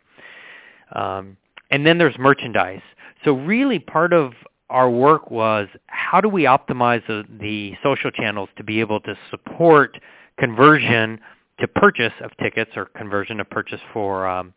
Um, 0.94 1.36
and 1.70 1.86
then 1.86 1.98
there's 1.98 2.16
merchandise. 2.18 2.82
So 3.24 3.32
really 3.32 3.78
part 3.78 4.12
of 4.12 4.32
our 4.70 4.90
work 4.90 5.30
was 5.30 5.68
how 5.86 6.20
do 6.20 6.28
we 6.28 6.44
optimize 6.44 7.06
the, 7.06 7.24
the 7.40 7.74
social 7.82 8.10
channels 8.10 8.48
to 8.56 8.64
be 8.64 8.80
able 8.80 9.00
to 9.00 9.16
support 9.30 9.98
conversion 10.38 11.20
to 11.60 11.68
purchase 11.68 12.12
of 12.22 12.30
tickets 12.38 12.70
or 12.76 12.86
conversion 12.86 13.36
to 13.36 13.44
purchase 13.44 13.80
for 13.92 14.26
um, 14.26 14.52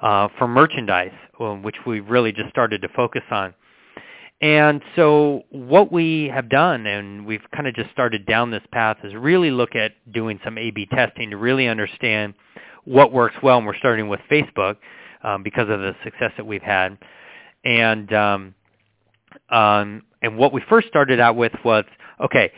uh, 0.00 0.28
for 0.38 0.48
merchandise, 0.48 1.12
um, 1.40 1.62
which 1.62 1.76
we've 1.86 2.08
really 2.08 2.32
just 2.32 2.48
started 2.50 2.80
to 2.82 2.88
focus 2.90 3.22
on. 3.30 3.54
And 4.40 4.80
so 4.96 5.42
what 5.50 5.92
we 5.92 6.30
have 6.32 6.48
done, 6.48 6.86
and 6.86 7.26
we've 7.26 7.42
kind 7.54 7.66
of 7.66 7.74
just 7.74 7.90
started 7.90 8.24
down 8.24 8.50
this 8.50 8.62
path, 8.72 8.96
is 9.04 9.14
really 9.14 9.50
look 9.50 9.76
at 9.76 9.92
doing 10.12 10.40
some 10.42 10.56
A-B 10.56 10.86
testing 10.86 11.30
to 11.30 11.36
really 11.36 11.68
understand 11.68 12.32
what 12.84 13.12
works 13.12 13.36
well. 13.42 13.58
And 13.58 13.66
we're 13.66 13.76
starting 13.76 14.08
with 14.08 14.20
Facebook 14.30 14.76
um, 15.22 15.42
because 15.42 15.68
of 15.68 15.80
the 15.80 15.94
success 16.02 16.32
that 16.38 16.46
we've 16.46 16.62
had. 16.62 16.96
And 17.64 18.10
um, 18.14 18.54
um, 19.50 20.02
and 20.22 20.36
what 20.36 20.52
we 20.52 20.62
first 20.68 20.88
started 20.88 21.20
out 21.20 21.36
with 21.36 21.52
was, 21.64 21.84
okay, 22.22 22.52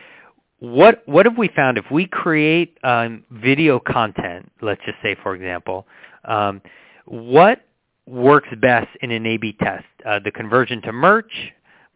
what 0.59 1.03
what 1.07 1.27
have 1.27 1.37
we 1.37 1.49
found 1.49 1.77
if 1.77 1.85
we 1.91 2.07
create 2.07 2.79
um, 2.85 3.25
video 3.31 3.81
content? 3.81 4.51
Let's 4.61 4.81
just 4.85 4.99
say, 5.03 5.17
for 5.21 5.35
example, 5.35 5.87
um, 6.25 6.63
what 7.05 7.63
works 8.07 8.49
best 8.61 8.89
in 9.01 9.11
an 9.11 9.27
A/B 9.27 9.57
test? 9.61 9.85
Uh, 10.07 10.21
the 10.23 10.31
conversion 10.31 10.81
to 10.83 10.93
merch, 10.93 11.33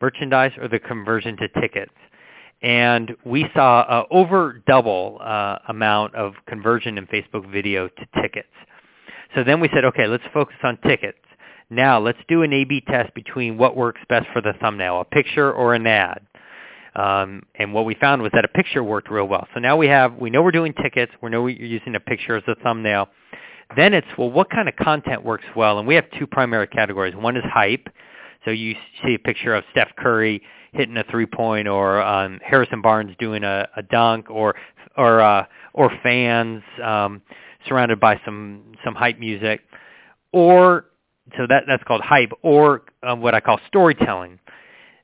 merchandise, 0.01 0.53
or 0.61 0.67
the 0.67 0.81
conversion 0.81 1.37
to 1.37 1.49
tickets? 1.61 1.93
And 2.63 3.15
we 3.25 3.47
saw 3.55 3.81
uh, 3.83 4.05
over 4.11 4.63
double 4.67 5.19
uh, 5.21 5.59
amount 5.69 6.15
of 6.15 6.35
conversion 6.49 6.99
in 6.99 7.07
Facebook 7.07 7.51
video 7.53 7.87
to 7.87 8.21
tickets. 8.21 8.49
So 9.35 9.45
then 9.45 9.61
we 9.61 9.69
said, 9.75 9.85
okay, 9.85 10.07
let's 10.07 10.25
focus 10.33 10.57
on 10.63 10.79
tickets. 10.79 11.19
Now 11.71 11.99
let's 11.99 12.19
do 12.29 12.43
an 12.43 12.53
A-B 12.53 12.83
test 12.89 13.13
between 13.15 13.59
what 13.59 13.77
works 13.77 14.01
best 14.09 14.27
for 14.33 14.41
the 14.41 14.53
thumbnail, 14.61 15.01
a 15.01 15.05
picture 15.05 15.53
or 15.53 15.75
an 15.75 15.87
ad. 15.87 16.21
Um, 16.95 17.43
and 17.57 17.75
what 17.75 17.85
we 17.85 17.95
found 17.95 18.23
was 18.23 18.31
that 18.33 18.45
a 18.45 18.49
picture 18.49 18.83
worked 18.83 19.11
real 19.11 19.27
well. 19.29 19.47
So 19.53 19.61
now 19.61 19.77
we 19.77 19.87
have, 19.89 20.15
we 20.15 20.31
know 20.31 20.43
we're 20.43 20.51
doing 20.51 20.73
tickets. 20.83 21.13
We 21.23 21.31
know 21.31 21.43
we're 21.43 21.61
using 21.61 21.95
a 21.95 22.01
picture 22.01 22.37
as 22.37 22.45
a 22.47 22.55
thumbnail. 22.63 23.09
Then 23.77 23.93
it's, 23.93 24.07
well, 24.17 24.31
what 24.31 24.49
kind 24.49 24.69
of 24.69 24.77
content 24.77 25.25
works 25.25 25.45
well? 25.55 25.79
And 25.79 25.87
we 25.87 25.95
have 25.97 26.05
two 26.19 26.27
primary 26.27 26.69
categories. 26.69 27.15
One 27.15 27.37
is 27.37 27.45
hype. 27.53 27.89
So 28.45 28.51
you 28.51 28.75
see 29.05 29.15
a 29.15 29.19
picture 29.19 29.55
of 29.55 29.65
Steph 29.73 29.95
Curry 29.97 30.41
hitting 30.73 30.97
a 30.97 31.05
three-point 31.05 31.67
or 31.67 32.01
um, 32.01 32.39
Harrison 32.45 32.81
Barnes 32.81 33.15
doing 33.19 33.45
a, 33.45 33.69
a 33.77 33.83
dunk 33.83 34.31
or, 34.31 34.55
or, 34.97 35.21
uh, 35.21 35.45
or 35.75 35.91
fans 36.03 36.63
um, 36.83 37.21
surrounded 37.67 37.99
by 37.99 38.21
some, 38.25 38.63
some 38.85 38.95
hype 38.95 39.19
music. 39.19 39.63
Or 40.33 40.87
so 41.37 41.47
that 41.49 41.65
that's 41.67 41.83
called 41.85 42.03
hype, 42.03 42.33
or 42.43 42.83
um, 43.03 43.21
what 43.21 43.35
I 43.35 43.41
call 43.41 43.59
storytelling, 43.67 44.39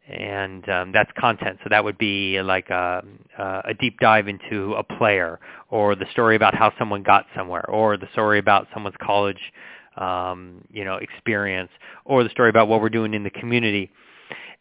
and 0.09 0.69
um, 0.69 0.93
that's 0.93 1.11
content. 1.19 1.59
So 1.63 1.69
that 1.71 1.83
would 1.83 1.99
be 1.99 2.41
like 2.43 2.71
a, 2.71 3.03
a 3.39 3.75
deep 3.75 3.99
dive 4.01 4.29
into 4.29 4.75
a 4.75 4.83
player, 4.83 5.41
or 5.71 5.95
the 5.95 6.07
story 6.13 6.37
about 6.37 6.55
how 6.55 6.73
someone 6.79 7.03
got 7.03 7.27
somewhere, 7.37 7.69
or 7.69 7.97
the 7.97 8.09
story 8.13 8.39
about 8.39 8.69
someone's 8.73 8.97
college, 9.01 9.41
um, 9.97 10.65
you 10.71 10.85
know, 10.85 10.97
experience, 10.97 11.71
or 12.05 12.23
the 12.23 12.31
story 12.31 12.51
about 12.51 12.69
what 12.69 12.81
we're 12.81 12.89
doing 12.89 13.15
in 13.15 13.25
the 13.25 13.31
community. 13.31 13.91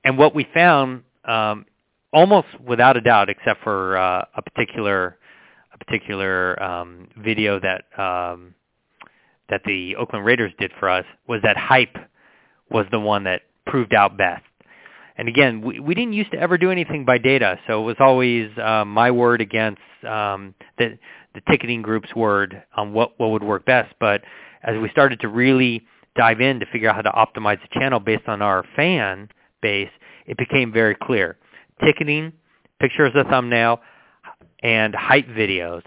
And 0.04 0.18
what 0.18 0.34
we 0.34 0.48
found, 0.54 1.04
um, 1.26 1.66
almost 2.12 2.48
without 2.66 2.98
a 2.98 3.02
doubt, 3.02 3.30
except 3.30 3.64
for 3.64 3.98
uh, 3.98 4.26
a 4.36 4.42
particular 4.42 5.18
a 5.74 5.78
particular 5.78 6.62
um, 6.62 7.08
video 7.18 7.60
that 7.60 7.86
um, 8.00 8.54
that 9.52 9.62
the 9.66 9.96
Oakland 9.98 10.26
Raiders 10.26 10.52
did 10.58 10.72
for 10.80 10.90
us 10.90 11.06
was 11.28 11.42
that 11.44 11.56
hype 11.58 11.96
was 12.72 12.88
the 12.90 13.00
one 13.00 13.26
that 13.26 13.44
proved 13.68 13.94
out 13.94 14.18
best. 14.18 14.44
And 15.18 15.28
again, 15.28 15.62
we, 15.62 15.80
we 15.80 15.94
didn't 15.94 16.14
used 16.14 16.32
to 16.32 16.40
ever 16.40 16.58
do 16.58 16.72
anything 16.72 17.06
by 17.06 17.20
data, 17.20 17.60
so 17.68 17.84
it 17.84 17.86
was 17.86 17.98
always 18.00 18.50
uh, 18.58 18.86
my 18.86 19.12
word 19.12 19.42
against 19.42 19.82
um, 20.08 20.56
the, 20.80 20.98
the 21.36 21.42
ticketing 21.50 21.84
group's 21.84 22.16
word 22.16 22.64
on 22.76 22.94
what, 22.94 23.20
what 23.20 23.30
would 23.32 23.44
work 23.44 23.66
best. 23.66 23.94
But 24.00 24.22
as 24.64 24.80
we 24.82 24.90
started 24.90 25.20
to 25.20 25.28
really 25.28 25.86
dive 26.16 26.42
in 26.42 26.60
to 26.60 26.66
figure 26.68 26.90
out 26.90 26.96
how 26.96 27.02
to 27.02 27.12
optimize 27.12 27.62
the 27.62 27.80
channel 27.80 28.00
based 28.00 28.28
on 28.28 28.42
our 28.42 28.66
fan 28.76 29.30
base, 29.62 29.92
it 30.26 30.38
became 30.38 30.72
very 30.72 30.96
clear. 30.96 31.38
Ticketing, 31.84 32.32
pictures 32.80 33.12
a 33.16 33.24
thumbnail, 33.26 33.82
and 34.64 34.96
hype 34.96 35.28
videos. 35.28 35.84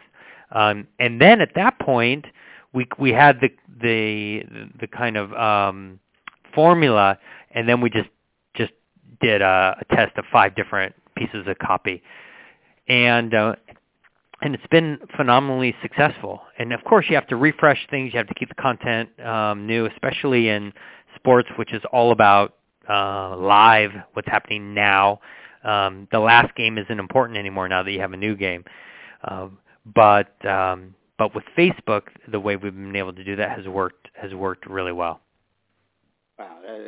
Um, 0.53 0.87
and 0.99 1.21
then 1.21 1.41
at 1.41 1.51
that 1.57 1.79
point, 1.81 2.27
we 2.75 2.87
we 2.99 3.13
had 3.13 3.41
the 3.41 3.51
the 3.81 4.43
the 4.81 4.87
kind 4.87 5.17
of 5.17 5.33
um, 5.33 5.99
formula, 6.55 7.19
and 7.53 7.69
then 7.69 7.81
we 7.81 7.89
just 7.89 8.11
just 8.55 8.73
did 9.21 9.41
a, 9.41 9.77
a 9.81 9.95
test 9.95 10.17
of 10.19 10.25
five 10.33 10.55
different 10.55 10.95
pieces 11.17 11.47
of 11.47 11.59
copy, 11.59 12.03
and 12.89 13.33
uh, 13.33 13.55
and 14.43 14.55
it's 14.55 14.67
been 14.71 14.99
phenomenally 15.17 15.75
successful. 15.81 16.43
And 16.59 16.73
of 16.73 16.83
course, 16.85 17.07
you 17.09 17.15
have 17.15 17.29
to 17.29 17.37
refresh 17.37 17.87
things. 17.89 18.13
You 18.13 18.19
have 18.19 18.29
to 18.29 18.35
keep 18.35 18.49
the 18.49 18.55
content 18.57 19.09
um, 19.21 19.67
new, 19.67 19.87
especially 19.87 20.49
in 20.49 20.73
sports, 21.17 21.49
which 21.57 21.73
is 21.73 21.83
all 21.93 22.11
about 22.13 22.57
uh, 22.89 23.37
live, 23.37 23.91
what's 24.13 24.29
happening 24.29 24.75
now. 24.75 25.21
Um, 25.63 26.09
the 26.13 26.19
last 26.19 26.55
game 26.57 26.77
isn't 26.77 26.99
important 27.01 27.39
anymore 27.39 27.69
now 27.69 27.83
that 27.83 27.91
you 27.91 28.01
have 28.01 28.13
a 28.13 28.19
new 28.19 28.37
game. 28.37 28.65
Um, 29.27 29.59
but 29.95 30.45
um, 30.45 30.95
but 31.19 31.35
with 31.35 31.45
Facebook, 31.57 32.03
the 32.29 32.41
way 32.41 32.57
we've 32.57 32.75
been 32.75 32.97
able 32.97 33.13
to 33.13 33.25
do 33.25 33.37
that 33.37 33.57
has 33.57 33.67
worked 33.67 34.09
has 34.15 34.35
worked 34.35 34.67
really 34.67 34.93
well. 34.93 35.21
Wow, 36.39 36.59
uh, 36.69 36.79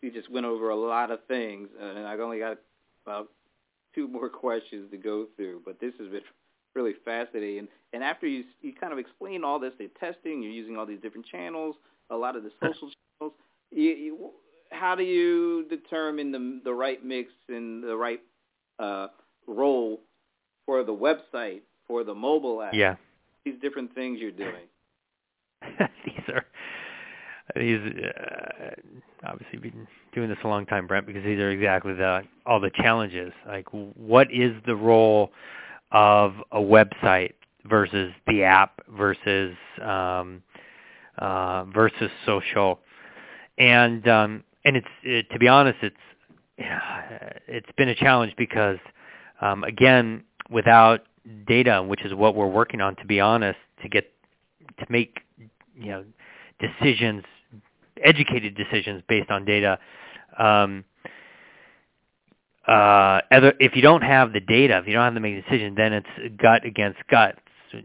you 0.00 0.10
just 0.12 0.30
went 0.30 0.46
over 0.46 0.70
a 0.70 0.76
lot 0.76 1.10
of 1.10 1.20
things, 1.28 1.68
and 1.78 2.06
I've 2.06 2.20
only 2.20 2.38
got 2.38 2.58
about 3.04 3.28
two 3.94 4.08
more 4.08 4.28
questions 4.28 4.90
to 4.90 4.96
go 4.96 5.26
through. 5.36 5.62
But 5.64 5.80
this 5.80 5.92
has 5.98 6.08
been 6.08 6.22
really 6.74 6.94
fascinating. 7.04 7.58
And, 7.58 7.68
and 7.92 8.02
after 8.02 8.26
you 8.26 8.44
you 8.62 8.72
kind 8.72 8.92
of 8.92 8.98
explain 8.98 9.44
all 9.44 9.58
this, 9.58 9.72
they're 9.78 9.88
testing, 9.98 10.42
you're 10.42 10.52
using 10.52 10.78
all 10.78 10.86
these 10.86 11.00
different 11.00 11.26
channels, 11.26 11.76
a 12.10 12.16
lot 12.16 12.36
of 12.36 12.42
the 12.42 12.50
social 12.62 12.90
channels. 13.18 13.34
You, 13.70 13.90
you, 13.90 14.30
how 14.70 14.94
do 14.94 15.02
you 15.02 15.66
determine 15.68 16.32
the 16.32 16.60
the 16.64 16.72
right 16.72 17.04
mix 17.04 17.32
and 17.48 17.84
the 17.84 17.96
right 17.96 18.20
uh, 18.78 19.08
role 19.46 20.00
for 20.64 20.82
the 20.84 20.94
website, 20.94 21.60
for 21.86 22.04
the 22.04 22.14
mobile 22.14 22.62
app? 22.62 22.72
Yeah. 22.72 22.96
These 23.44 23.60
different 23.60 23.94
things 23.94 24.18
you're 24.20 24.30
doing. 24.30 24.66
these 26.04 26.28
are 26.28 26.44
these 27.56 27.80
uh, 27.80 28.70
obviously 29.24 29.48
you've 29.52 29.62
been 29.62 29.86
doing 30.14 30.28
this 30.28 30.38
a 30.44 30.48
long 30.48 30.66
time, 30.66 30.86
Brent, 30.86 31.06
because 31.06 31.24
these 31.24 31.38
are 31.38 31.50
exactly 31.50 31.94
the 31.94 32.22
all 32.46 32.60
the 32.60 32.70
challenges. 32.76 33.32
Like, 33.46 33.66
what 33.70 34.28
is 34.32 34.52
the 34.66 34.76
role 34.76 35.30
of 35.92 36.34
a 36.52 36.60
website 36.60 37.32
versus 37.64 38.12
the 38.26 38.44
app 38.44 38.80
versus 38.88 39.56
um, 39.82 40.42
uh, 41.18 41.64
versus 41.64 42.10
social, 42.26 42.80
and 43.58 44.06
um, 44.08 44.44
and 44.64 44.76
it's 44.76 44.86
it, 45.02 45.26
to 45.32 45.38
be 45.38 45.48
honest, 45.48 45.78
it's 45.82 45.96
it's 47.48 47.70
been 47.76 47.88
a 47.88 47.94
challenge 47.94 48.34
because 48.36 48.78
um, 49.40 49.64
again, 49.64 50.24
without 50.50 51.02
data, 51.46 51.82
which 51.82 52.04
is 52.04 52.14
what 52.14 52.34
we're 52.34 52.46
working 52.48 52.80
on, 52.80 52.96
to 52.96 53.06
be 53.06 53.20
honest, 53.20 53.58
to 53.82 53.88
get 53.88 54.12
to 54.78 54.86
make 54.88 55.20
you 55.76 55.90
know 55.90 56.04
decisions, 56.60 57.24
educated 58.02 58.56
decisions 58.56 59.02
based 59.08 59.30
on 59.30 59.44
data. 59.44 59.78
Um, 60.38 60.84
uh, 62.66 63.20
other, 63.30 63.54
if 63.58 63.74
you 63.74 63.82
don't 63.82 64.02
have 64.02 64.32
the 64.32 64.40
data, 64.40 64.78
if 64.78 64.86
you 64.86 64.92
don't 64.92 65.04
have 65.04 65.14
to 65.14 65.20
make 65.20 65.36
a 65.36 65.42
decision, 65.42 65.74
then 65.76 65.92
it's 65.92 66.36
gut 66.40 66.64
against 66.64 66.98
gut. 67.10 67.36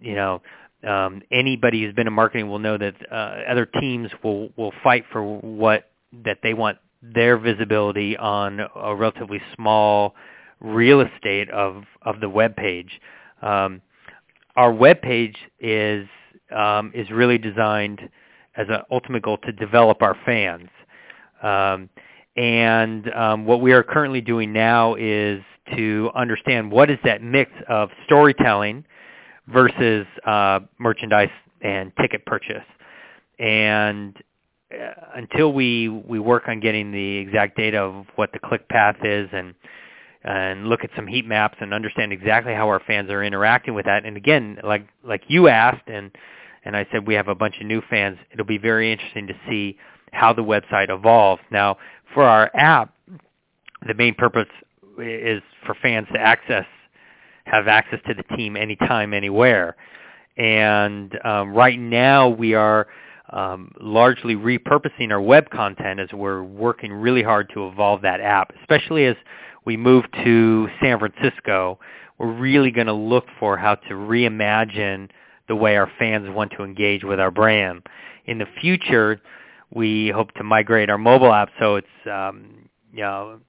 You 0.02 0.16
know, 0.16 0.42
um, 0.88 1.22
anybody 1.32 1.82
who's 1.84 1.94
been 1.94 2.08
in 2.08 2.14
marketing 2.14 2.50
will 2.50 2.60
know 2.60 2.78
that 2.78 2.96
uh, 3.12 3.16
other 3.50 3.66
teams 3.66 4.10
will 4.24 4.50
will 4.58 4.74
fight 4.84 5.06
for 5.12 5.24
what 5.24 5.90
that 6.24 6.40
they 6.44 6.54
want 6.54 6.78
their 7.02 7.38
visibility 7.38 8.18
on 8.18 8.60
a 8.76 8.96
relatively 8.96 9.42
small 9.56 10.16
real 10.60 11.02
estate 11.02 11.50
of 11.50 11.84
of 12.02 12.20
the 12.20 12.30
web 12.30 12.56
page. 12.56 13.00
Um, 13.46 13.82
our 14.56 14.74
web 14.74 15.02
page 15.02 15.38
is 15.60 16.08
um, 16.56 16.92
is 16.94 17.10
really 17.12 17.38
designed 17.38 18.02
as 18.58 18.68
an 18.70 18.82
ultimate 18.92 19.24
goal 19.24 19.38
to 19.40 19.52
develop 19.52 20.02
our 20.02 20.18
fans. 20.26 20.70
Um, 21.44 21.90
and 22.38 23.12
um, 23.14 23.46
what 23.46 23.62
we 23.62 23.72
are 23.74 23.84
currently 23.84 24.22
doing 24.22 24.52
now 24.52 24.96
is 24.96 25.42
to 25.76 26.10
understand 26.16 26.72
what 26.72 26.90
is 26.90 26.98
that 27.04 27.22
mix 27.22 27.52
of 27.70 27.90
storytelling 28.06 28.86
versus 29.48 30.06
uh, 30.26 30.60
merchandise 30.80 31.30
and 31.62 31.92
ticket 32.02 32.26
purchase. 32.26 32.64
And 33.40 34.16
uh, 34.72 34.92
until 35.16 35.54
we 35.54 35.90
we 35.90 36.20
work 36.20 36.44
on 36.48 36.60
getting 36.60 36.92
the 36.92 37.18
exact 37.18 37.58
data 37.58 37.80
of 37.80 38.06
what 38.16 38.32
the 38.34 38.40
click 38.40 38.68
path 38.70 38.98
is 39.04 39.30
and 39.32 39.54
and 40.26 40.68
look 40.68 40.84
at 40.84 40.90
some 40.96 41.06
heat 41.06 41.26
maps 41.26 41.58
and 41.62 41.74
understand 41.74 42.12
exactly 42.12 42.54
how 42.54 42.68
our 42.68 42.82
fans 42.86 43.10
are 43.12 43.24
interacting 43.24 43.76
with 43.76 43.86
that. 43.86 44.06
And 44.06 44.18
again, 44.18 44.60
like 44.64 44.88
like 45.04 45.24
you 45.28 45.48
asked 45.48 45.88
and 45.88 46.12
and 46.66 46.76
I 46.76 46.88
said 46.92 47.06
we 47.08 47.14
have 47.14 47.28
a 47.28 47.36
bunch 47.36 47.56
of 47.62 47.68
new 47.68 47.82
fans. 47.90 48.18
It'll 48.34 48.46
be 48.46 48.58
very 48.58 48.92
interesting 48.92 49.28
to 49.28 49.36
see 49.48 49.78
how 50.12 50.34
the 50.34 50.44
website 50.44 50.90
evolves. 50.90 51.42
Now, 51.52 51.78
for 52.14 52.24
our 52.24 52.50
app, 52.56 52.94
the 53.88 53.94
main 53.94 54.16
purpose 54.16 54.48
is 54.98 55.44
for 55.66 55.76
fans 55.82 56.08
to 56.14 56.20
access 56.20 56.66
have 57.46 57.68
access 57.68 58.00
to 58.08 58.16
the 58.16 58.24
team 58.36 58.58
anytime, 58.58 59.14
anywhere. 59.14 59.76
And 60.38 61.18
um, 61.24 61.54
right 61.54 61.80
now 61.80 62.28
we 62.28 62.56
are 62.56 62.88
um, 63.30 63.72
largely 63.80 64.36
repurposing 64.36 65.12
our 65.12 65.22
web 65.22 65.52
content 65.52 66.00
as 66.00 66.12
we're 66.12 66.44
working 66.44 66.92
really 66.92 67.22
hard 67.22 67.52
to 67.54 67.68
evolve 67.68 68.02
that 68.02 68.20
app, 68.20 68.52
especially 68.62 69.06
as 69.06 69.16
we 69.66 69.78
move 69.78 70.06
to 70.24 70.68
San 70.82 71.00
Francisco. 71.00 71.80
We're 72.18 72.32
really 72.34 72.72
going 72.72 72.88
to 72.88 72.94
look 72.94 73.26
for 73.40 73.58
how 73.58 73.76
to 73.76 73.94
reimagine 73.94 75.10
the 75.48 75.56
way 75.56 75.76
our 75.76 75.92
fans 76.00 76.28
want 76.30 76.54
to 76.58 76.64
engage 76.64 77.04
with 77.04 77.20
our 77.20 77.32
brand. 77.32 77.84
In 78.26 78.38
the 78.38 78.48
future, 78.62 79.22
we 79.74 80.10
hope 80.10 80.32
to 80.34 80.44
migrate 80.44 80.90
our 80.90 80.98
mobile 80.98 81.34
app 81.34 81.50
so 81.60 81.76
it's 81.76 81.88
um, 82.12 82.70
you 82.94 83.02
know 83.02 83.40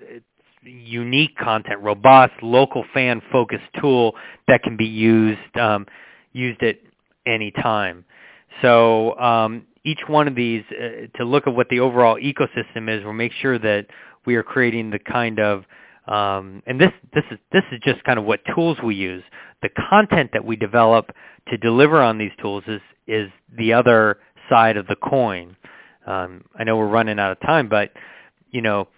it's 0.00 0.24
unique 0.62 1.36
content, 1.36 1.80
robust, 1.80 2.32
local 2.42 2.84
fan 2.92 3.22
focused 3.30 3.64
tool 3.80 4.14
that 4.48 4.62
can 4.62 4.76
be 4.76 4.86
used 4.86 5.56
um, 5.58 5.86
used 6.32 6.62
at 6.62 6.76
any 7.26 7.50
time. 7.50 8.04
So 8.62 9.18
um, 9.18 9.66
each 9.84 10.00
one 10.06 10.28
of 10.28 10.34
these, 10.34 10.64
uh, 10.70 11.06
to 11.18 11.24
look 11.24 11.46
at 11.46 11.54
what 11.54 11.68
the 11.68 11.80
overall 11.80 12.16
ecosystem 12.16 12.88
is, 12.88 13.04
we'll 13.04 13.12
make 13.12 13.32
sure 13.32 13.58
that 13.58 13.86
we 14.26 14.36
are 14.36 14.42
creating 14.42 14.90
the 14.90 14.98
kind 14.98 15.38
of 15.38 15.64
um, 16.06 16.62
and 16.66 16.80
this 16.80 16.92
this 17.14 17.24
is 17.30 17.38
this 17.52 17.64
is 17.70 17.80
just 17.84 18.02
kind 18.04 18.18
of 18.18 18.24
what 18.24 18.40
tools 18.54 18.78
we 18.82 18.94
use. 18.94 19.22
The 19.62 19.68
content 19.90 20.30
that 20.32 20.44
we 20.44 20.56
develop 20.56 21.10
to 21.48 21.58
deliver 21.58 22.00
on 22.00 22.18
these 22.18 22.32
tools 22.40 22.64
is 22.66 22.80
is 23.06 23.30
the 23.56 23.72
other 23.74 24.18
side 24.48 24.76
of 24.76 24.86
the 24.86 24.96
coin. 24.96 25.56
Um, 26.06 26.44
I 26.58 26.64
know 26.64 26.76
we're 26.76 26.88
running 26.88 27.18
out 27.18 27.32
of 27.32 27.40
time, 27.40 27.68
but 27.68 27.92
you 28.50 28.62
know 28.62 28.88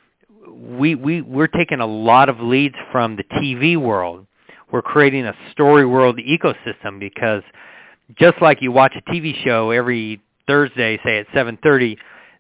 we 0.49 0.95
we 0.95 1.21
we're 1.21 1.49
taking 1.49 1.81
a 1.81 1.87
lot 1.87 2.29
of 2.29 2.41
leads 2.41 2.77
from 2.93 3.17
the 3.17 3.25
TV 3.25 3.77
world. 3.77 4.27
We're 4.73 4.83
creating 4.83 5.27
a 5.27 5.35
story 5.51 5.85
world 5.85 6.19
ecosystem 6.19 7.01
because 7.01 7.43
just 8.17 8.41
like 8.41 8.63
you 8.63 8.71
watch 8.71 8.95
a 8.97 9.11
TV 9.11 9.35
show 9.45 9.71
every 9.71 10.21
Thursday, 10.47 10.99
say 11.05 11.19
at 11.19 11.29
7:30, 11.29 11.97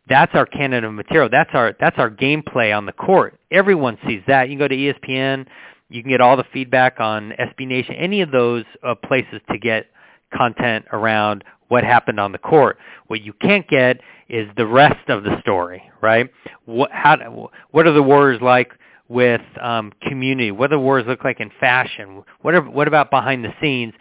that's 0.08 0.34
our 0.34 0.46
canon 0.46 0.84
of 0.84 0.92
material. 0.94 1.28
That's 1.30 1.50
our 1.54 1.76
that's 1.78 1.98
our 1.98 2.10
gameplay 2.10 2.76
on 2.76 2.86
the 2.86 2.92
court. 2.92 3.38
Everyone 3.50 3.98
sees 4.06 4.22
that. 4.26 4.48
You 4.48 4.56
can 4.56 4.58
go 4.58 4.68
to 4.68 4.76
ESPN, 4.76 5.46
you 5.88 6.02
can 6.02 6.10
get 6.10 6.20
all 6.20 6.36
the 6.36 6.44
feedback 6.52 7.00
on 7.00 7.32
SB 7.38 7.66
Nation, 7.66 7.94
any 7.96 8.20
of 8.20 8.30
those 8.30 8.64
uh, 8.82 8.94
places 8.94 9.40
to 9.50 9.58
get 9.58 9.86
content 10.34 10.84
around 10.92 11.44
what 11.68 11.84
happened 11.84 12.18
on 12.18 12.32
the 12.32 12.38
court. 12.38 12.78
What 13.08 13.22
you 13.22 13.32
can't 13.32 13.66
get 13.68 14.00
is 14.28 14.48
the 14.56 14.66
rest 14.66 15.08
of 15.08 15.24
the 15.24 15.40
story, 15.40 15.82
right? 16.00 16.30
What 16.64 16.90
how 16.92 17.50
what 17.70 17.86
are 17.86 17.92
the 17.92 18.02
Warriors 18.02 18.40
like 18.40 18.72
with 19.08 19.42
um, 19.60 19.92
community? 20.02 20.52
What 20.52 20.70
do 20.70 20.76
the 20.76 20.80
Warriors 20.80 21.06
look 21.08 21.24
like 21.24 21.40
in 21.40 21.50
fashion? 21.58 22.22
What 22.42 22.54
are, 22.54 22.62
what 22.62 22.88
about 22.88 23.10
behind 23.10 23.44
the 23.44 23.52
scenes? 23.60 23.94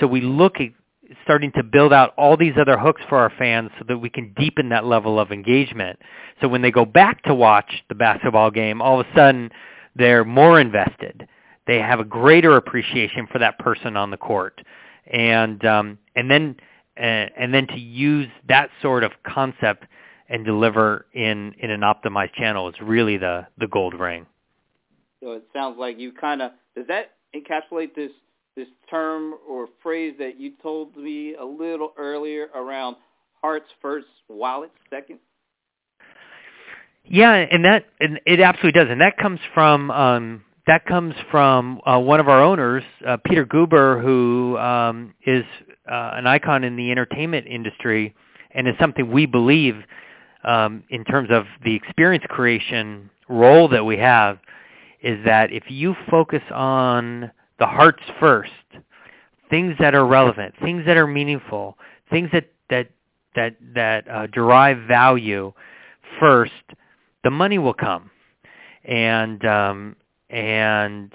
So 0.00 0.06
we 0.06 0.22
look 0.22 0.56
at 0.60 0.70
starting 1.22 1.52
to 1.52 1.62
build 1.62 1.92
out 1.92 2.14
all 2.16 2.36
these 2.36 2.54
other 2.58 2.78
hooks 2.78 3.02
for 3.08 3.18
our 3.18 3.32
fans 3.38 3.70
so 3.78 3.84
that 3.88 3.98
we 3.98 4.10
can 4.10 4.32
deepen 4.34 4.70
that 4.70 4.84
level 4.84 5.18
of 5.18 5.30
engagement. 5.32 5.98
So 6.40 6.48
when 6.48 6.62
they 6.62 6.70
go 6.70 6.84
back 6.84 7.22
to 7.24 7.34
watch 7.34 7.82
the 7.88 7.94
basketball 7.94 8.50
game, 8.50 8.80
all 8.80 9.00
of 9.00 9.06
a 9.06 9.14
sudden 9.14 9.50
they're 9.96 10.24
more 10.24 10.60
invested. 10.60 11.28
They 11.66 11.78
have 11.78 12.00
a 12.00 12.04
greater 12.04 12.56
appreciation 12.56 13.26
for 13.30 13.38
that 13.38 13.58
person 13.58 13.96
on 13.96 14.10
the 14.10 14.16
court. 14.16 14.60
And 15.06 15.64
um, 15.64 15.98
and 16.16 16.30
then 16.30 16.56
uh, 16.98 17.26
and 17.36 17.52
then 17.52 17.66
to 17.68 17.78
use 17.78 18.28
that 18.48 18.70
sort 18.80 19.04
of 19.04 19.12
concept 19.26 19.84
and 20.28 20.44
deliver 20.44 21.06
in 21.12 21.54
in 21.58 21.70
an 21.70 21.80
optimized 21.80 22.34
channel 22.34 22.68
is 22.68 22.74
really 22.80 23.18
the 23.18 23.46
the 23.58 23.66
gold 23.66 23.94
ring. 23.94 24.26
So 25.22 25.32
it 25.32 25.44
sounds 25.52 25.78
like 25.78 25.98
you 25.98 26.12
kind 26.12 26.42
of 26.42 26.52
does 26.74 26.86
that 26.88 27.12
encapsulate 27.34 27.94
this 27.94 28.12
this 28.56 28.68
term 28.88 29.34
or 29.48 29.68
phrase 29.82 30.14
that 30.18 30.38
you 30.38 30.52
told 30.62 30.96
me 30.96 31.34
a 31.34 31.44
little 31.44 31.92
earlier 31.96 32.48
around 32.54 32.96
hearts 33.40 33.66
first, 33.82 34.06
wallets 34.28 34.74
second? 34.90 35.18
Yeah, 37.06 37.34
and 37.34 37.64
that 37.64 37.84
and 38.00 38.20
it 38.26 38.40
absolutely 38.40 38.80
does, 38.80 38.90
and 38.90 39.00
that 39.00 39.18
comes 39.18 39.40
from 39.52 39.90
um, 39.90 40.44
that 40.66 40.86
comes 40.86 41.14
from 41.30 41.80
uh, 41.84 41.98
one 41.98 42.20
of 42.20 42.28
our 42.28 42.42
owners, 42.42 42.82
uh, 43.06 43.18
Peter 43.26 43.44
Guber, 43.44 44.02
who 44.02 44.56
um, 44.56 45.14
is 45.26 45.44
uh, 45.90 46.12
an 46.14 46.26
icon 46.26 46.64
in 46.64 46.76
the 46.76 46.90
entertainment 46.90 47.46
industry, 47.46 48.14
and 48.52 48.66
is 48.66 48.74
something 48.80 49.10
we 49.10 49.26
believe 49.26 49.74
um, 50.44 50.82
in 50.88 51.04
terms 51.04 51.28
of 51.30 51.44
the 51.62 51.74
experience 51.74 52.24
creation 52.28 53.10
role 53.28 53.68
that 53.68 53.84
we 53.84 53.98
have, 53.98 54.38
is 55.02 55.22
that 55.26 55.52
if 55.52 55.64
you 55.68 55.94
focus 56.10 56.42
on 56.50 57.30
the 57.58 57.66
hearts 57.66 58.02
first, 58.20 58.50
things 59.50 59.74
that 59.78 59.94
are 59.94 60.06
relevant, 60.06 60.54
things 60.62 60.84
that 60.86 60.96
are 60.96 61.06
meaningful, 61.06 61.76
things 62.10 62.28
that 62.32 62.46
that 62.70 62.88
that 63.34 63.56
that 63.74 64.08
uh, 64.08 64.26
derive 64.28 64.78
value 64.88 65.52
first, 66.20 66.52
the 67.22 67.30
money 67.30 67.58
will 67.58 67.74
come, 67.74 68.10
and 68.84 69.44
um, 69.44 69.96
and 70.30 71.12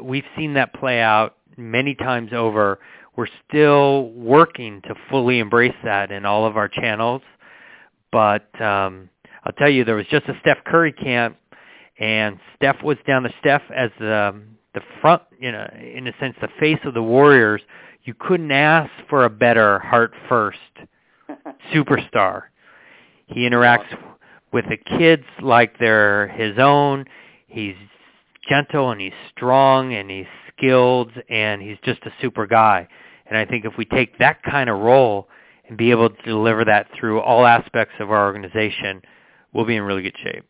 we've 0.00 0.24
seen 0.36 0.54
that 0.54 0.74
play 0.74 1.00
out 1.00 1.36
many 1.56 1.94
times 1.94 2.32
over. 2.32 2.78
We're 3.16 3.28
still 3.48 4.10
working 4.10 4.80
to 4.82 4.94
fully 5.10 5.40
embrace 5.40 5.74
that 5.82 6.12
in 6.12 6.24
all 6.24 6.46
of 6.46 6.56
our 6.56 6.68
channels, 6.68 7.22
but 8.12 8.48
um, 8.60 9.10
I'll 9.44 9.52
tell 9.52 9.70
you, 9.70 9.84
there 9.84 9.96
was 9.96 10.06
just 10.10 10.26
a 10.26 10.38
Steph 10.40 10.62
Curry 10.64 10.92
camp, 10.92 11.36
and 11.98 12.38
Steph 12.56 12.82
was 12.82 12.96
down 13.06 13.24
the 13.24 13.32
Steph 13.40 13.62
as 13.74 13.90
the 13.98 14.40
the 14.78 15.00
front, 15.00 15.22
you 15.38 15.52
know, 15.52 15.68
in 15.80 16.06
a 16.06 16.12
sense, 16.20 16.36
the 16.40 16.48
face 16.60 16.78
of 16.84 16.94
the 16.94 17.02
Warriors, 17.02 17.60
you 18.04 18.14
couldn't 18.18 18.52
ask 18.52 18.90
for 19.08 19.24
a 19.24 19.30
better 19.30 19.78
heart 19.80 20.12
first 20.28 20.58
superstar. 21.74 22.44
He 23.26 23.40
interacts 23.40 23.96
with 24.52 24.64
the 24.68 24.76
kids 24.98 25.24
like 25.42 25.78
they're 25.78 26.28
his 26.28 26.58
own. 26.58 27.04
He's 27.48 27.74
gentle 28.48 28.90
and 28.90 29.00
he's 29.00 29.12
strong 29.30 29.92
and 29.94 30.10
he's 30.10 30.26
skilled 30.56 31.10
and 31.28 31.60
he's 31.60 31.76
just 31.84 32.02
a 32.04 32.12
super 32.20 32.46
guy. 32.46 32.88
And 33.26 33.36
I 33.36 33.44
think 33.44 33.64
if 33.64 33.76
we 33.76 33.84
take 33.84 34.18
that 34.18 34.42
kind 34.42 34.70
of 34.70 34.80
role 34.80 35.28
and 35.68 35.76
be 35.76 35.90
able 35.90 36.08
to 36.08 36.22
deliver 36.22 36.64
that 36.64 36.86
through 36.98 37.20
all 37.20 37.46
aspects 37.46 37.94
of 38.00 38.10
our 38.10 38.26
organization, 38.26 39.02
we'll 39.52 39.66
be 39.66 39.76
in 39.76 39.82
really 39.82 40.02
good 40.02 40.16
shape. 40.22 40.44